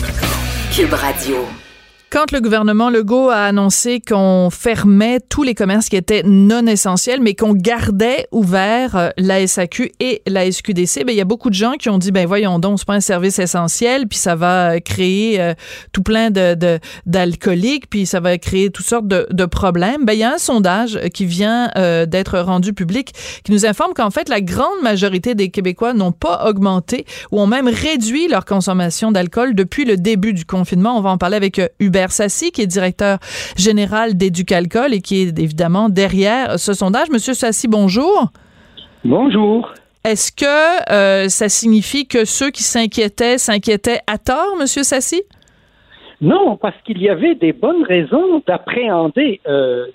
[0.73, 1.72] Cube Radio.
[2.13, 7.23] Quand le gouvernement Legault a annoncé qu'on fermait tous les commerces qui étaient non essentiels,
[7.23, 11.49] mais qu'on gardait ouvert euh, la SAQ et la SQDC, ben il y a beaucoup
[11.49, 14.35] de gens qui ont dit ben voyons donc c'est pas un service essentiel, puis ça
[14.35, 15.55] va créer euh,
[15.95, 20.05] tout plein de d'alcooliques, puis ça va créer toutes sortes de, problèmes.
[20.05, 23.95] Ben il y a un sondage qui vient euh, d'être rendu public qui nous informe
[23.95, 28.45] qu'en fait la grande majorité des Québécois n'ont pas augmenté ou ont même réduit leur
[28.45, 30.99] consommation d'alcool depuis le début du confinement.
[30.99, 33.19] On va en parler avec Hubert Sassi, qui est directeur
[33.57, 37.11] général d'Éducalcool et qui est évidemment derrière ce sondage.
[37.11, 38.31] Monsieur Sassi, bonjour.
[39.05, 39.71] Bonjour.
[40.05, 45.23] Est-ce que euh, ça signifie que ceux qui s'inquiétaient s'inquiétaient à tort, Monsieur Sassi?
[46.21, 49.87] Non, parce qu'il y avait des bonnes raisons d'appréhender euh,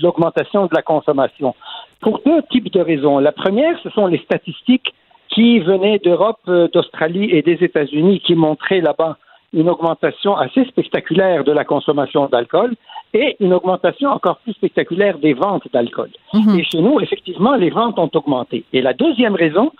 [0.00, 1.54] l'augmentation de la consommation.
[2.00, 3.18] pour deux types de raisons.
[3.18, 4.92] La première, ce sont les statistiques
[5.28, 9.16] qui venaient d'Europe, euh, d'Australie et des États-Unis qui montraient là-bas
[9.52, 12.74] une augmentation assez spectaculaire de la consommation d'alcool
[13.12, 16.10] et une augmentation encore plus spectaculaire des ventes d'alcool.
[16.32, 16.58] Mhm.
[16.58, 18.64] Et chez nous, effectivement, les ventes ont augmenté.
[18.72, 19.72] Et la deuxième raison,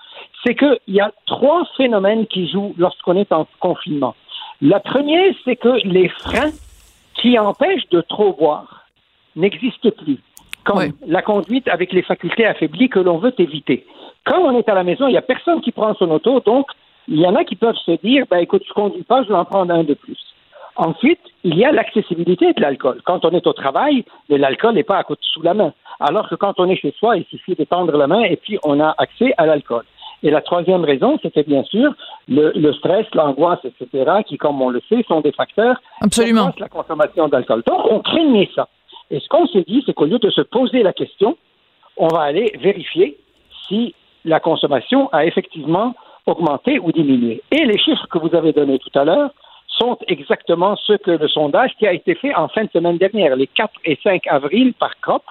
[0.45, 4.15] c'est qu'il y a trois phénomènes qui jouent lorsqu'on est en confinement.
[4.61, 6.53] La première, c'est que les freins
[7.15, 8.87] qui empêchent de trop boire
[9.37, 10.19] n'existent plus.
[10.65, 13.85] Comme la conduite avec les facultés affaiblies que l'on veut éviter.
[14.25, 16.67] Quand on est à la maison, il n'y a personne qui prend son auto, donc
[17.09, 19.35] il y en a qui peuvent se dire, ben écoute, je conduis pas, je vais
[19.35, 20.19] en prendre un de plus.
[20.77, 23.03] Ensuite, il y a l'accessibilité de l'alcool.
[23.05, 25.73] Quand on est au travail, l'alcool n'est pas à côté sous la main.
[26.01, 28.59] Alors que quand on est chez soi, il suffit de tendre la main et puis
[28.65, 29.85] on a accès à l'alcool.
[30.23, 31.93] Et la troisième raison, c'était bien sûr
[32.29, 36.53] le, le stress, l'angoisse, etc., qui, comme on le sait, sont des facteurs Absolument.
[36.53, 37.63] qui la consommation d'alcool.
[37.67, 38.69] Donc, on craignait ça.
[39.11, 41.37] Et ce qu'on s'est dit, c'est qu'au lieu de se poser la question,
[41.97, 43.19] on va aller vérifier
[43.69, 43.95] si
[44.25, 45.95] la consommation a effectivement
[46.27, 47.43] augmenté ou diminué.
[47.51, 49.31] Et les chiffres que vous avez donnés tout à l'heure
[49.69, 53.37] sont exactement ceux que le sondage qui a été fait en fin de semaine dernière,
[53.37, 55.23] les 4 et 5 avril par COP,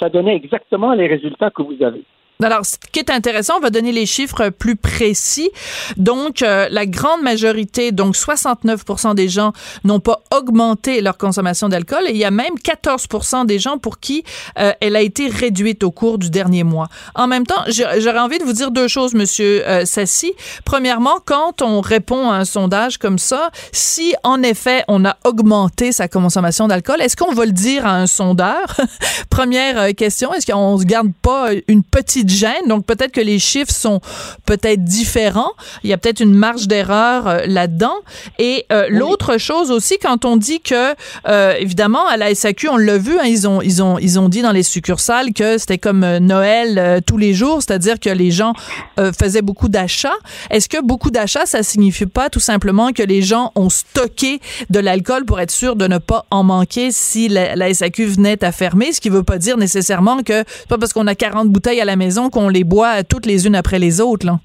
[0.00, 2.02] ça donnait exactement les résultats que vous avez.
[2.42, 5.50] Alors, ce qui est intéressant, on va donner les chiffres plus précis.
[5.96, 9.52] Donc, euh, la grande majorité, donc 69% des gens
[9.84, 14.00] n'ont pas augmenté leur consommation d'alcool et il y a même 14% des gens pour
[14.00, 14.24] qui
[14.58, 16.88] euh, elle a été réduite au cours du dernier mois.
[17.14, 20.32] En même temps, j'aurais envie de vous dire deux choses, Monsieur euh, Sassi.
[20.64, 25.92] Premièrement, quand on répond à un sondage comme ça, si en effet on a augmenté
[25.92, 28.76] sa consommation d'alcool, est-ce qu'on va le dire à un sondeur?
[29.30, 32.30] Première euh, question, est-ce qu'on se garde pas une petite
[32.68, 34.00] Donc peut-être que les chiffres sont
[34.46, 35.52] peut-être différents.
[35.84, 37.94] Il y a peut-être une marge d'erreur euh, là-dedans.
[38.38, 40.94] Et euh, l'autre chose aussi, quand on dit que,
[41.28, 44.28] euh, évidemment, à la SAQ, on l'a vu, hein, ils ont ils ont ils ont
[44.28, 48.10] dit dans les succursales que c'était comme euh, Noël euh, tous les jours, c'est-à-dire que
[48.10, 48.52] les gens
[48.98, 50.16] euh, faisaient beaucoup d'achats.
[50.50, 54.78] Est-ce que beaucoup d'achats, ça signifie pas tout simplement que les gens ont stocké de
[54.78, 58.52] l'alcool pour être sûr de ne pas en manquer si la, la SAQ venait à
[58.52, 61.84] fermer, ce qui veut pas dire nécessairement que pas parce qu'on a 40 bouteilles à
[61.84, 64.38] la maison qu'on les boit toutes les unes après les autres, là.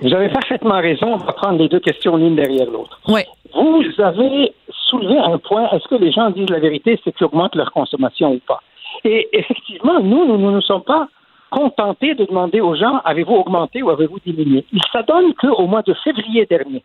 [0.00, 1.14] Vous avez parfaitement raison.
[1.14, 3.00] On va prendre les deux questions l'une derrière l'autre.
[3.08, 3.22] Oui.
[3.54, 4.52] Vous avez
[4.88, 5.68] soulevé un point.
[5.70, 8.60] Est-ce que les gens disent la vérité, c'est qu'ils augmentent leur consommation ou pas?
[9.04, 11.08] Et effectivement, nous, nous ne nous, sommes pas
[11.50, 14.64] contentés de demander aux gens avez-vous augmenté ou avez-vous diminué?
[14.72, 16.82] Il s'adonne qu'au mois de février dernier,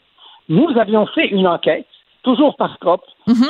[0.47, 1.87] nous avions fait une enquête,
[2.23, 3.01] toujours par COP,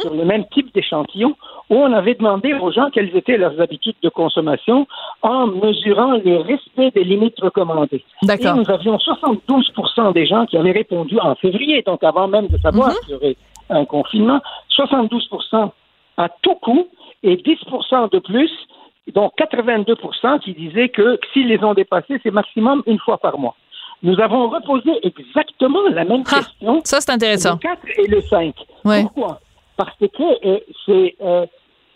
[0.01, 1.35] sur le même type d'échantillon,
[1.69, 4.87] où on avait demandé aux gens quelles étaient leurs habitudes de consommation
[5.21, 8.03] en mesurant le respect des limites recommandées.
[8.23, 8.55] D'accord.
[8.55, 9.71] Et nous avions 72
[10.13, 13.35] des gens qui avaient répondu en février, donc avant même de savoir qu'il y aurait
[13.69, 14.41] un confinement,
[14.75, 15.71] 72%
[16.17, 16.87] à tout coup
[17.23, 18.51] et 10% de plus,
[19.13, 23.55] donc 82% qui disaient que s'ils les ont dépassés, c'est maximum une fois par mois.
[24.01, 26.81] Nous avons reposé exactement la même question.
[26.83, 27.53] Ça, c'est intéressant.
[27.55, 28.55] Le 4 et le 5.
[28.85, 29.01] Ouais.
[29.03, 29.39] Pourquoi?
[29.75, 31.45] Parce que euh, c'est, euh,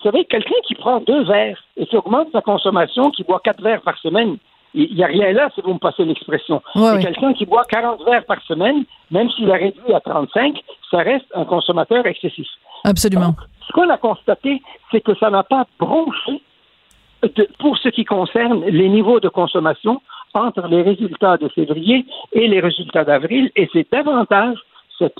[0.03, 3.61] vous savez, quelqu'un qui prend deux verres et qui augmente sa consommation, qui boit quatre
[3.61, 4.37] verres par semaine,
[4.73, 6.61] il n'y a rien là, si vous me passez l'expression.
[6.75, 7.03] Ouais, Et ouais.
[7.03, 10.59] quelqu'un qui boit 40 verres par semaine, même s'il a réduit à 35,
[10.91, 12.47] ça reste un consommateur excessif.
[12.83, 13.35] Absolument.
[13.67, 16.41] Ce qu'on a constaté, c'est que ça n'a pas bronché
[17.21, 20.01] de- pour ce qui concerne les niveaux de consommation
[20.33, 24.57] entre les résultats de février et les résultats d'avril, et c'est davantage
[24.99, 25.15] cette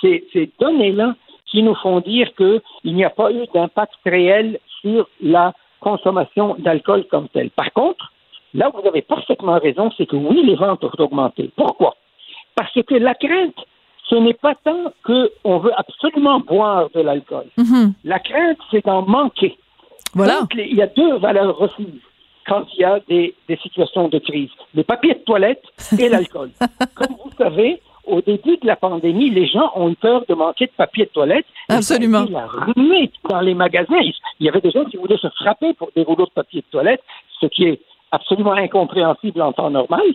[0.00, 1.14] ces, ces données-là
[1.50, 2.60] qui nous font dire qu'il
[2.94, 7.50] n'y a pas eu d'impact réel sur la consommation d'alcool comme telle.
[7.50, 8.12] Par contre,
[8.54, 11.50] là où vous avez parfaitement raison, c'est que oui, les ventes ont augmenté.
[11.56, 11.94] Pourquoi?
[12.54, 13.54] Parce que la crainte,
[14.08, 17.46] ce n'est pas tant qu'on veut absolument boire de l'alcool.
[17.56, 17.94] Mhm.
[18.04, 19.56] La crainte, c'est d'en manquer.
[20.14, 20.40] Voilà.
[20.40, 22.02] Donc, les- il y a deux valeurs refuges
[22.46, 24.50] quand il y a des, des situations de crise.
[24.74, 25.62] Le papier de toilette
[25.98, 26.50] et l'alcool.
[26.94, 30.66] Comme vous savez, au début de la pandémie, les gens ont eu peur de manquer
[30.66, 31.46] de papier de toilette.
[31.70, 32.24] Et Absolument.
[32.30, 34.00] La ruée dans les magasins.
[34.00, 36.60] Il il y avait des gens qui voulaient se frapper pour des rouleaux de papier
[36.60, 37.02] de toilette,
[37.40, 37.80] ce qui est
[38.12, 40.06] absolument incompréhensible en temps normal.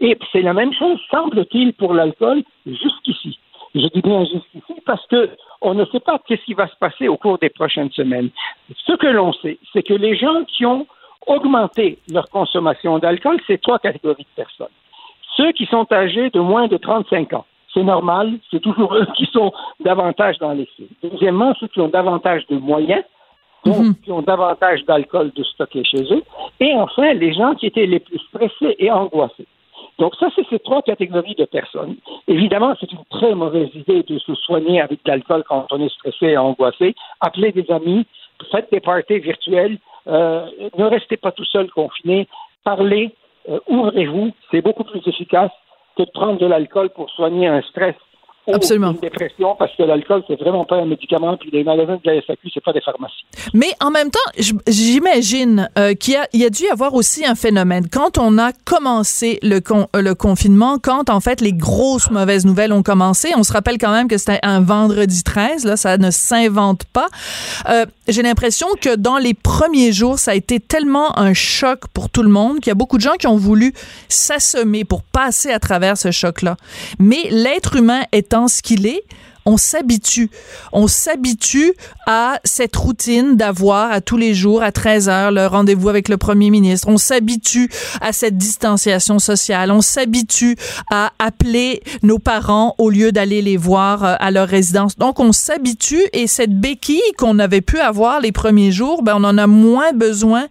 [0.00, 3.38] Et c'est la même chose, semble-t-il, pour l'alcool jusqu'ici.
[3.74, 5.30] Je dis bien jusqu'ici parce que
[5.60, 8.30] on ne sait pas qu'est-ce qui va se passer au cours des prochaines semaines.
[8.86, 10.86] Ce que l'on sait, c'est que les gens qui ont
[11.26, 14.74] augmenté leur consommation d'alcool, c'est trois catégories de personnes.
[15.36, 17.44] Ceux qui sont âgés de moins de 35 ans.
[17.72, 20.88] C'est normal, c'est toujours eux qui sont davantage dans les faits.
[21.02, 23.04] Deuxièmement, ceux qui ont davantage de moyens,
[23.64, 26.22] donc qui ont davantage d'alcool de stocker chez eux.
[26.60, 29.46] Et enfin, les gens qui étaient les plus stressés et angoissés.
[29.98, 31.96] Donc ça, c'est ces trois catégories de personnes.
[32.26, 35.92] Évidemment, c'est une très mauvaise idée de se soigner avec de l'alcool quand on est
[35.92, 36.94] stressé et angoissé.
[37.20, 38.06] Appelez des amis,
[38.50, 39.78] faites des parties virtuelles,
[40.08, 42.26] euh, ne restez pas tout seul confiné.
[42.64, 43.14] parlez,
[43.68, 45.50] ouvrez-vous, c'est beaucoup plus efficace
[45.96, 47.94] que de prendre de l'alcool pour soigner un stress
[48.52, 48.92] Absolument.
[48.92, 52.20] une dépression parce que l'alcool, c'est vraiment pas un médicament, puis les magasins de la
[52.22, 53.24] SAQ, c'est pas des pharmacies.
[53.54, 54.18] Mais en même temps,
[54.66, 57.88] j'imagine euh, qu'il y, a, y a dû y avoir aussi un phénomène.
[57.88, 62.44] Quand on a commencé le, con, euh, le confinement, quand en fait les grosses mauvaises
[62.44, 65.96] nouvelles ont commencé, on se rappelle quand même que c'était un vendredi 13, là, ça
[65.98, 67.06] ne s'invente pas.
[67.68, 72.10] Euh, J'ai l'impression que dans les premiers jours, ça a été tellement un choc pour
[72.10, 73.72] tout le monde qu'il y a beaucoup de gens qui ont voulu
[74.08, 76.56] s'assommer pour passer à travers ce choc-là.
[76.98, 79.04] Mais l'être humain est ce qu'il est,
[79.44, 80.30] on s'habitue.
[80.72, 81.74] On s'habitue
[82.06, 86.16] à cette routine d'avoir à tous les jours à 13 heures le rendez-vous avec le
[86.16, 86.88] premier ministre.
[86.88, 87.68] On s'habitue
[88.00, 89.70] à cette distanciation sociale.
[89.70, 90.56] On s'habitue
[90.90, 94.96] à appeler nos parents au lieu d'aller les voir euh, à leur résidence.
[94.96, 99.24] Donc, on s'habitue et cette béquille qu'on avait pu avoir les premiers jours, ben, on
[99.24, 100.46] en a moins besoin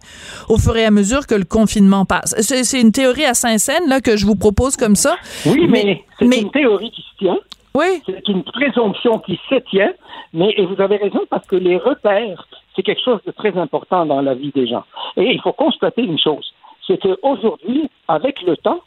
[0.48, 2.34] au fur et à mesure que le confinement passe.
[2.40, 5.16] C'est une théorie à Saint-Saëns, là, que je vous propose comme ça.
[5.46, 7.38] Oui, mais, mais c'est une théorie qui se tient.
[7.74, 8.02] Oui.
[8.04, 9.92] C'est une présomption qui se tient,
[10.32, 14.04] mais et vous avez raison parce que les repères, c'est quelque chose de très important
[14.04, 14.84] dans la vie des gens.
[15.16, 16.52] Et il faut constater une chose,
[16.86, 18.80] c'est qu'aujourd'hui, avec le temps,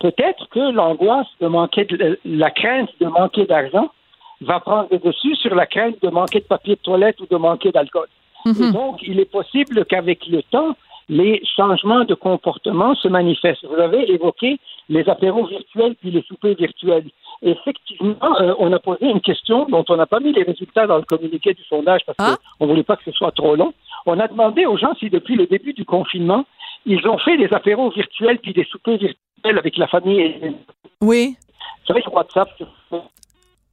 [0.00, 3.90] peut-être que l'angoisse de manquer de, la crainte de manquer d'argent
[4.40, 7.36] va prendre le dessus sur la crainte de manquer de papier de toilette ou de
[7.36, 8.08] manquer d'alcool.
[8.46, 8.62] Mhm.
[8.62, 10.74] Et donc, il est possible qu'avec le temps,
[11.10, 13.66] les changements de comportement se manifestent.
[13.66, 17.10] Vous avez évoqué les apéros virtuels puis les soupers virtuels
[17.42, 20.98] effectivement, euh, on a posé une question dont on n'a pas mis les résultats dans
[20.98, 22.36] le communiqué du sondage parce ah.
[22.58, 23.72] qu'on ne voulait pas que ce soit trop long.
[24.06, 26.44] On a demandé aux gens si depuis le début du confinement,
[26.86, 30.54] ils ont fait des apéros virtuels puis des soupers virtuels avec la famille.
[31.00, 31.36] Oui.
[31.84, 32.48] Sur WhatsApp.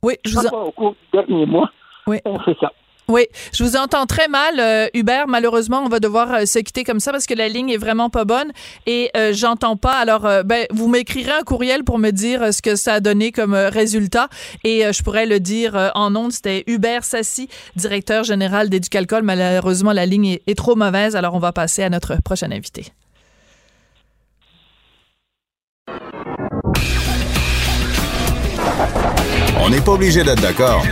[0.03, 1.69] Oui, je vous Au cours du dernier mois,
[2.07, 2.19] oui.
[2.25, 2.71] on fait ça.
[3.09, 5.29] Oui, je vous entends très mal, euh, Hubert.
[5.29, 8.09] Malheureusement, on va devoir euh, se quitter comme ça parce que la ligne est vraiment
[8.09, 8.51] pas bonne
[8.85, 9.93] et euh, j'entends pas.
[9.93, 13.53] Alors, ben, vous m'écrirez un courriel pour me dire ce que ça a donné comme
[13.53, 14.27] résultat
[14.65, 16.33] et je pourrais le dire en ondes.
[16.33, 17.47] C'était Hubert Sassi,
[17.77, 19.23] directeur général d'Éducalcool.
[19.23, 21.15] Malheureusement, la ligne est, est trop mauvaise.
[21.15, 22.87] Alors, on va passer à notre prochain invité.
[29.61, 30.83] On n'est pas obligé d'être d'accord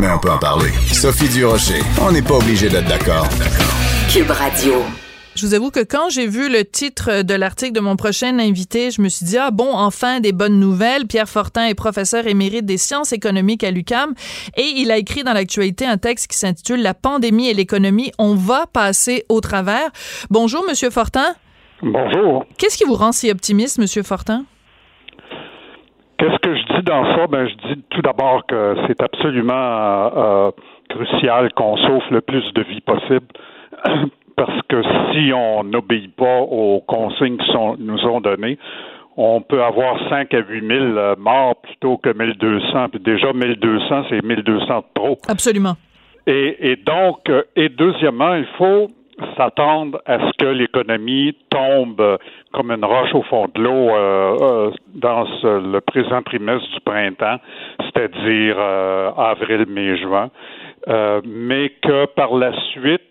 [0.00, 0.70] mais on peut en parler.
[0.92, 3.28] Sophie Durocher, on n'est pas obligé d'être d'accord.
[4.10, 4.82] Cube Radio.
[5.36, 8.90] Je vous avoue que quand j'ai vu le titre de l'article de mon prochain invité,
[8.90, 11.06] je me suis dit, ah bon, enfin des bonnes nouvelles.
[11.06, 14.14] Pierre Fortin est professeur émérite des sciences économiques à l'UCAM
[14.56, 18.34] et il a écrit dans l'actualité un texte qui s'intitule La pandémie et l'économie, on
[18.34, 19.90] va passer au travers.
[20.30, 21.34] Bonjour, Monsieur Fortin.
[21.82, 22.44] Bonjour.
[22.58, 24.44] Qu'est-ce qui vous rend si optimiste, Monsieur Fortin?
[26.20, 27.26] Qu'est-ce que je dis dans ça?
[27.28, 30.50] Ben, je dis tout d'abord que c'est absolument euh,
[30.90, 33.26] crucial qu'on sauve le plus de vies possible.
[34.36, 38.58] Parce que si on n'obéit pas aux consignes qui nous ont données,
[39.16, 42.90] on peut avoir 5 à 8 000 euh, morts plutôt que 1200.
[42.90, 45.16] Puis déjà, 1200, c'est 1200 de trop.
[45.26, 45.76] Absolument.
[46.26, 48.88] Et, et donc, euh, et deuxièmement, il faut
[49.36, 52.18] s'attendre à ce que l'économie tombe
[52.52, 57.38] comme une roche au fond de l'eau euh, euh, dans le présent trimestre du printemps,
[57.80, 60.30] c'est-à-dire euh, avril, mai, juin,
[61.24, 63.02] mais que par la suite,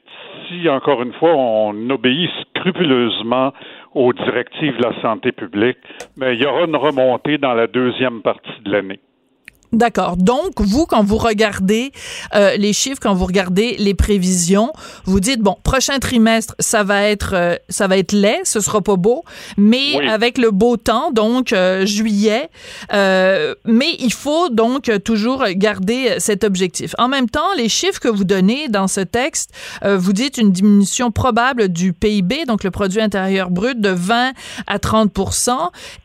[0.47, 3.53] si encore une fois on obéit scrupuleusement
[3.93, 5.77] aux directives de la santé publique,
[6.17, 8.99] mais il y aura une remontée dans la deuxième partie de l'année.
[9.71, 10.17] D'accord.
[10.17, 11.91] Donc, vous, quand vous regardez
[12.33, 14.73] euh, les chiffres, quand vous regardez les prévisions,
[15.05, 18.81] vous dites bon, prochain trimestre, ça va être, euh, ça va être laid, ce sera
[18.81, 19.23] pas beau,
[19.57, 22.49] mais avec le beau temps, donc euh, juillet,
[22.91, 26.95] mais il faut donc toujours garder cet objectif.
[26.97, 29.51] En même temps, les chiffres que vous donnez dans ce texte,
[29.85, 34.31] vous dites une diminution probable du PIB, donc le produit intérieur brut, de 20
[34.65, 35.51] à 30%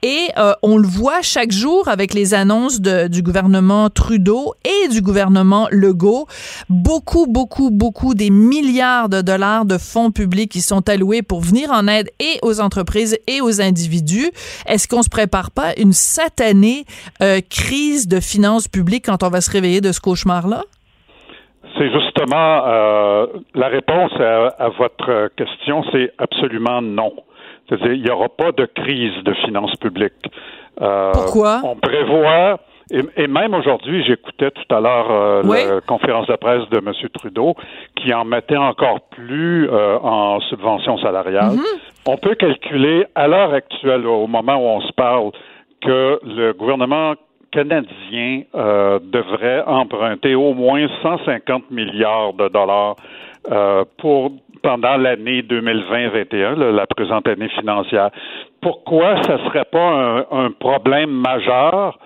[0.03, 0.29] et
[0.63, 3.54] on le voit chaque jour avec les annonces de, du gouvernement
[3.89, 6.27] Trudeau et du gouvernement Legault.
[6.69, 11.71] Beaucoup, beaucoup, beaucoup des milliards de dollars de fonds publics qui sont alloués pour venir
[11.71, 14.31] en aide et aux entreprises et aux individus.
[14.67, 16.85] Est-ce qu'on se prépare pas une satanée
[17.23, 20.63] euh, crise de finances publiques quand on va se réveiller de ce cauchemar-là?
[21.79, 27.13] C'est justement euh, la réponse à, votre question, c'est absolument non.
[27.69, 30.13] C'est-à-dire, il n'y aura pas de crise de finances publiques.
[30.81, 31.63] Euh, Pourquoi?
[31.65, 32.61] On prévoit
[32.91, 36.93] et, même aujourd'hui, j'écoutais tout à l'heure euh, la conférence de presse de M.
[37.15, 37.55] Trudeau
[37.97, 41.53] qui en mettait encore plus euh, en subvention salariale.
[41.53, 41.93] Mm-hmm.
[42.07, 45.31] On peut calculer à l'heure actuelle, au moment où on se parle,
[45.81, 47.15] que le gouvernement
[47.53, 52.97] canadien euh, devrait emprunter au moins 150 milliards de dollars
[53.99, 54.33] pour
[54.65, 58.09] pendant l'année 2020-21, la présente année financière.
[58.63, 61.99] Pourquoi ça serait pas un, problème majeur?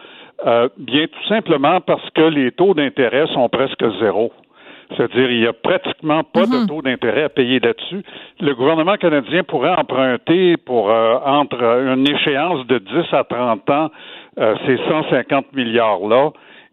[0.47, 4.33] Euh, bien tout simplement parce que les taux d'intérêt sont presque zéro.
[4.97, 6.67] C'est-à-dire, il n'y a pratiquement pas de mhm.
[6.67, 8.03] taux d'intérêt à payer là-dessus.
[8.41, 13.91] Le gouvernement canadien pourrait emprunter pour euh, entre une échéance de 10 à 30 ans
[14.39, 16.31] euh, ces 150 milliards-là.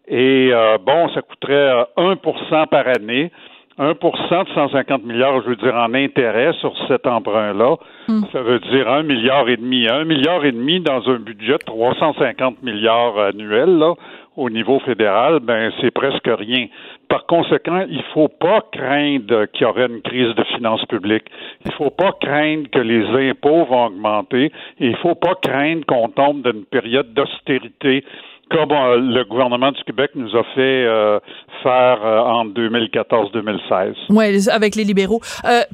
[0.08, 3.30] Et euh, bon, ça coûterait 1% par année.
[3.78, 7.76] 1% de 150 milliards, je veux dire, en intérêt sur cet emprunt-là,
[8.08, 8.22] hmm.
[8.32, 9.86] ça veut dire un milliard et demi.
[9.86, 13.94] Un milliard et demi dans un budget de 350 milliards annuels, là,
[14.36, 16.66] au niveau fédéral, ben, c'est presque rien.
[17.08, 21.26] Par conséquent, il ne faut pas craindre qu'il y aurait une crise de finances publiques.
[21.64, 24.52] Il ne faut pas craindre que les impôts vont augmenter.
[24.78, 28.04] il ne faut pas craindre qu'on tombe dans une période d'austérité
[28.50, 31.18] comme euh, le gouvernement du Québec nous a fait euh,
[31.62, 33.94] faire euh, en 2014-2016.
[34.10, 35.20] Oui, avec les libéraux.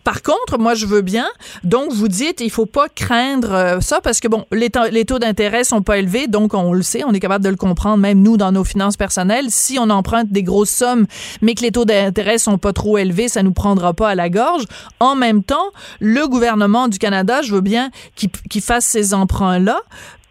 [0.04, 1.26] par contre, moi, je veux bien.
[1.64, 5.82] Donc, vous dites, il faut pas craindre ça parce que, bon, les taux d'intérêt sont
[5.82, 8.52] pas élevés, donc on le sait, on est capable de le comprendre, même nous, dans
[8.52, 9.46] nos finances personnelles.
[9.48, 11.06] Si on emprunte des grosses sommes,
[11.42, 14.30] mais que les taux d'intérêt sont pas trop élevés, ça nous prendra pas à la
[14.30, 14.64] gorge.
[15.00, 15.70] En même temps,
[16.00, 19.80] le gouvernement du Canada, je veux bien qu'il fasse ces emprunts-là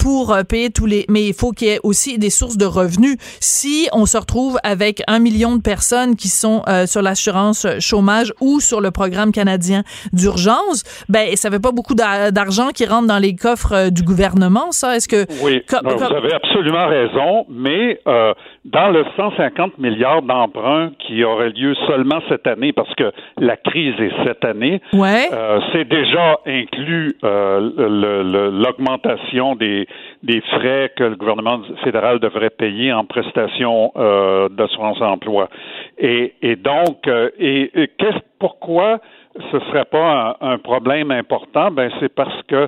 [0.02, 1.06] pour euh, payer tous les...
[1.10, 3.18] Mais il faut qu'il y ait aussi des sources de revenus.
[3.40, 8.34] Si on se retrouve avec un million de personnes qui sont euh, sur l'assurance chômage
[8.42, 13.20] ou sur le programme canadien d'urgence, ben ça fait pas beaucoup d'argent qui rentre dans
[13.20, 14.96] les coffres euh, du gouvernement, ça.
[14.96, 15.28] Est-ce que...
[15.44, 18.00] Oui, vous avez absolument raison, mais
[18.66, 23.94] dans le 150 milliards d'emprunts qui auraient lieu seulement cette année, parce que la crise
[24.00, 25.30] est cette année, ouais.
[25.72, 29.88] c'est déjà inclus l'augmentation des,
[30.24, 35.50] des frais que le gouvernement fédéral devrait payer en prestation euh, d'assurance emploi.
[35.98, 39.00] Et, et donc, euh, et, qu'est-ce pourquoi
[39.52, 41.72] ce serait pas un, problème important?
[41.72, 42.68] Ben c'est parce que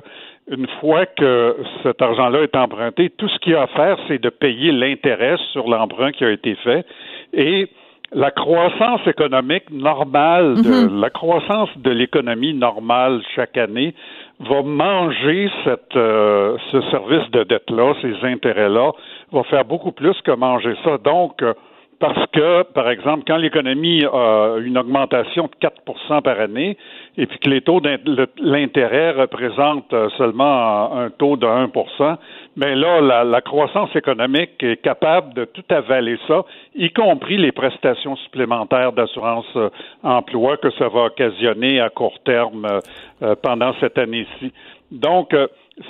[0.50, 4.20] une fois que cet argent-là est emprunté, tout ce qu'il y a à faire, c'est
[4.20, 6.84] de payer l'intérêt sur l'emprunt qui a été fait
[7.32, 7.68] et
[8.12, 11.00] la croissance économique normale, de, mm-hmm.
[11.00, 13.94] la croissance de l'économie normale chaque année
[14.40, 18.92] va manger cette, euh, ce service de dette-là, ces intérêts-là,
[19.32, 20.98] va faire beaucoup plus que manger ça.
[20.98, 21.54] Donc, euh,
[22.00, 26.76] parce que, par exemple, quand l'économie a une augmentation de 4% par année,
[27.16, 27.80] et puis que les taux
[28.38, 32.16] l'intérêt représentent euh, seulement un taux de 1%
[32.56, 38.14] mais là, la, croissance économique est capable de tout avaler ça, y compris les prestations
[38.16, 39.70] supplémentaires d'assurance euh,
[40.02, 42.66] emploi que ça va occasionner à court terme
[43.22, 44.52] euh, pendant cette année-ci.
[44.92, 45.34] Donc,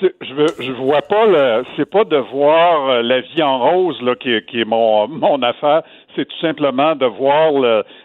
[0.00, 4.14] je veux, je vois pas le, c'est pas de voir la vie en rose là
[4.14, 5.82] qui, qui est mon mon affaire
[6.16, 7.52] c'est tout simplement de voir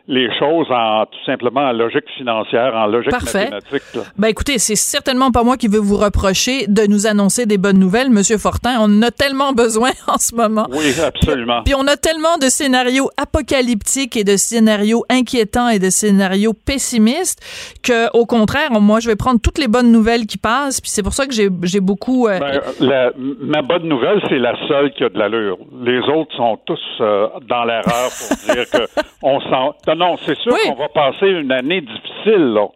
[0.07, 3.49] les choses en tout simplement en logique financière, en logique Parfait.
[3.51, 3.84] mathématique.
[4.18, 7.80] Ben écoutez, c'est certainement pas moi qui veux vous reprocher de nous annoncer des bonnes
[7.80, 8.78] nouvelles, Monsieur Fortin.
[8.80, 10.68] On en a tellement besoin en ce moment.
[10.72, 11.62] Oui, absolument.
[11.64, 17.39] Puis, on a tellement de scénarios apocalyptiques et de scénarios inquiétants et de scénarios pessimistes
[17.84, 20.82] que, au contraire, moi, je vais prendre toutes les bonnes nouvelles qui passent.
[20.82, 22.28] Puis c'est pour ça que j'ai beaucoup.
[22.28, 22.39] Euh,
[22.80, 25.57] ben, ma bonne nouvelle, c'est la seule qui a de l'allure.
[25.84, 28.88] Les autres sont tous euh, dans l'erreur pour dire que
[29.22, 29.76] on s'en.
[29.88, 32.68] Non, non c'est sûr qu'on va passer une année difficile, là.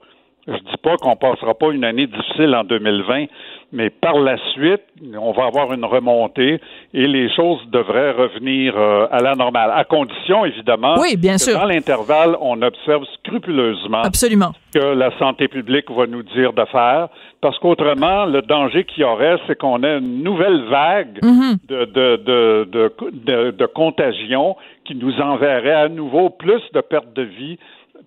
[0.46, 3.28] Je dis pas qu'on passera pas une année difficile en 2020,
[3.72, 4.82] mais par la suite,
[5.18, 6.60] on va avoir une remontée
[6.94, 11.54] et les choses devraient revenir euh, à la normale, à condition évidemment oui, bien que
[11.54, 14.52] dans l'intervalle, on observe scrupuleusement Absolument.
[14.74, 17.08] que la santé publique va nous dire de faire,
[17.40, 21.58] parce qu'autrement, le danger qu'il y aurait, c'est qu'on ait une nouvelle vague mm-hmm.
[21.70, 27.24] de, de, de, de, de contagion qui nous enverrait à nouveau plus de pertes de
[27.24, 27.58] vie,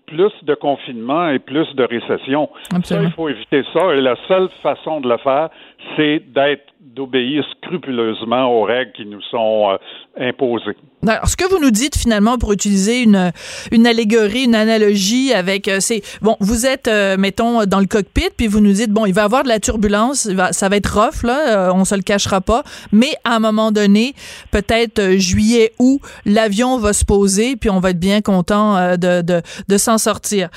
[0.06, 2.48] plus de confinement et plus de récession.
[2.84, 3.94] Ça, il faut éviter ça.
[3.94, 5.50] Et la seule façon de le faire,
[5.96, 10.76] c'est d'être d'obéir scrupuleusement aux règles qui nous sont euh, imposées.
[11.06, 13.32] Alors, ce que vous nous dites finalement, pour utiliser une,
[13.70, 18.28] une allégorie, une analogie avec, euh, c'est, bon, vous êtes, euh, mettons, dans le cockpit,
[18.36, 20.98] puis vous nous dites, bon, il va y avoir de la turbulence, ça va être
[20.98, 22.62] rough, là, on se le cachera pas,
[22.92, 24.14] mais à un moment donné,
[24.50, 29.42] peut-être juillet, août, l'avion va se poser, puis on va être bien content de, de,
[29.68, 30.48] de s'en sortir.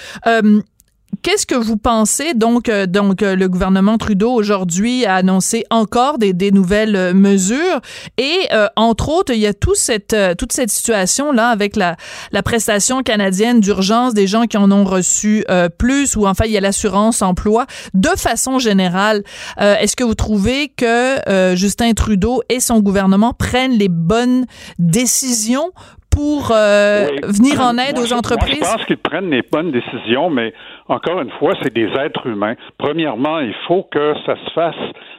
[1.22, 2.34] Qu'est-ce que vous pensez?
[2.34, 7.14] Donc euh, donc euh, le gouvernement Trudeau aujourd'hui a annoncé encore des, des nouvelles euh,
[7.14, 7.82] mesures.
[8.18, 11.95] Et entre autres il y a tout cette toute cette situation là avec la
[12.32, 15.45] la prestation canadienne d'urgence des gens qui en ont reçu
[15.78, 17.66] plus ou enfin il y a l'assurance emploi.
[17.93, 19.24] De façon générale
[19.57, 24.45] est-ce que vous trouvez que Justin Trudeau et son gouvernement prennent les bonnes
[24.80, 25.72] décisions
[26.10, 28.60] pour venir en aide aux entreprises?
[28.62, 30.53] je pense qu'ils prennent les bonnes décisions, mais
[30.90, 32.56] encore une fois, c'est des êtres humains.
[32.80, 34.76] Premièrement, il faut que ça se fasse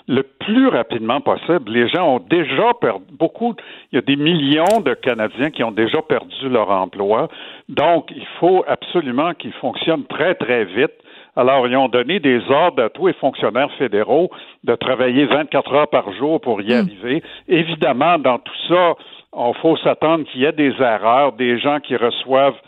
[0.09, 1.71] le plus rapidement possible.
[1.71, 3.55] Les gens ont déjà perdu beaucoup,
[3.93, 7.29] il y a des millions de Canadiens qui ont déjà perdu leur emploi.
[7.68, 10.93] Donc, il faut absolument qu'ils fonctionnent très, très vite.
[11.37, 14.29] Alors, ils ont donné des ordres à tous les fonctionnaires fédéraux
[14.64, 16.81] de travailler 24 heures par jour pour y hmm.
[16.81, 17.23] arriver.
[17.47, 18.95] Évidemment, dans tout ça,
[19.37, 22.59] il faut s'attendre qu'il y ait des erreurs, des gens qui reçoivent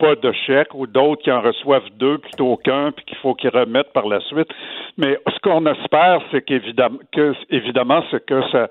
[0.00, 3.50] pas de chèque ou d'autres qui en reçoivent deux plutôt qu'un puis qu'il faut qu'ils
[3.50, 4.48] remettent par la suite.
[4.96, 8.68] Mais ce qu'on espère, c'est qu'évidemment, que, évidemment, c'est que ça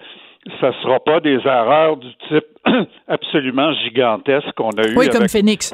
[0.61, 2.45] ça sera pas des erreurs du type
[3.07, 5.13] absolument gigantesque qu'on a eu avec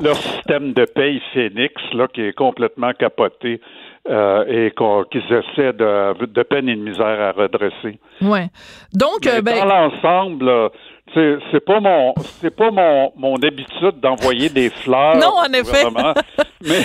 [0.01, 3.61] leur système de paye Phoenix, là, qui est complètement capoté
[4.09, 4.71] euh, et
[5.11, 7.99] qu'ils essaient de, de peine et de misère à redresser.
[8.21, 8.47] Ouais.
[8.93, 9.59] Donc, euh, ben...
[9.59, 10.71] dans l'ensemble,
[11.13, 15.17] c'est c'est pas mon c'est pas mon mon habitude d'envoyer des fleurs.
[15.17, 15.85] Non, en effet.
[16.61, 16.81] mais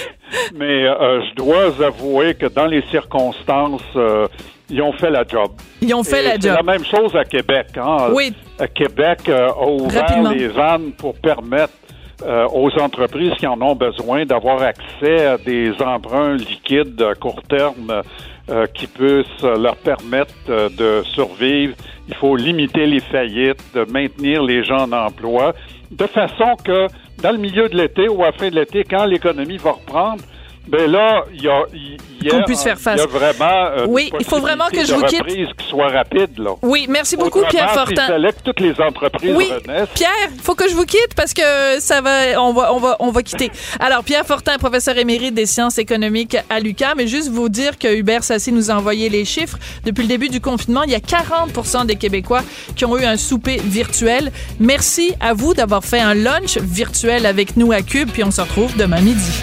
[0.54, 4.28] mais euh, je dois avouer que dans les circonstances, euh,
[4.68, 5.52] ils ont fait la job.
[5.80, 6.42] Ils ont fait la job.
[6.42, 7.68] C'est la même chose à Québec.
[7.76, 8.08] Hein?
[8.12, 8.32] Oui.
[8.58, 11.74] À Québec euh, a ouvert les vannes pour permettre
[12.52, 18.02] aux entreprises qui en ont besoin d'avoir accès à des emprunts liquides à court terme
[18.74, 21.74] qui puissent leur permettre de survivre.
[22.09, 25.55] Il faut limiter les faillites, de maintenir les gens en emploi,
[25.90, 26.86] de façon que
[27.22, 30.22] dans le milieu de l'été ou à la fin de l'été, quand l'économie va reprendre,
[30.70, 33.00] ben là, il y a, qu'on puisse faire face.
[33.00, 35.26] Il y a vraiment euh, oui, il faut vraiment que je vous quitte.
[35.26, 36.50] qui soit rapide là.
[36.62, 38.06] Oui, merci beaucoup Pierre Fortin.
[38.44, 39.50] toutes les entreprises oui,
[39.94, 42.96] Pierre, il faut que je vous quitte parce que ça va on va on va
[43.00, 43.50] on va quitter.
[43.80, 47.92] Alors Pierre Fortin, professeur émérite des sciences économiques à l'UQAM, mais juste vous dire que
[47.92, 50.98] Hubert Sassi nous a envoyé les chiffres depuis le début du confinement, il y a
[50.98, 52.42] 40% des Québécois
[52.76, 54.30] qui ont eu un souper virtuel.
[54.60, 58.40] Merci à vous d'avoir fait un lunch virtuel avec nous à Cube puis on se
[58.40, 59.42] retrouve demain midi.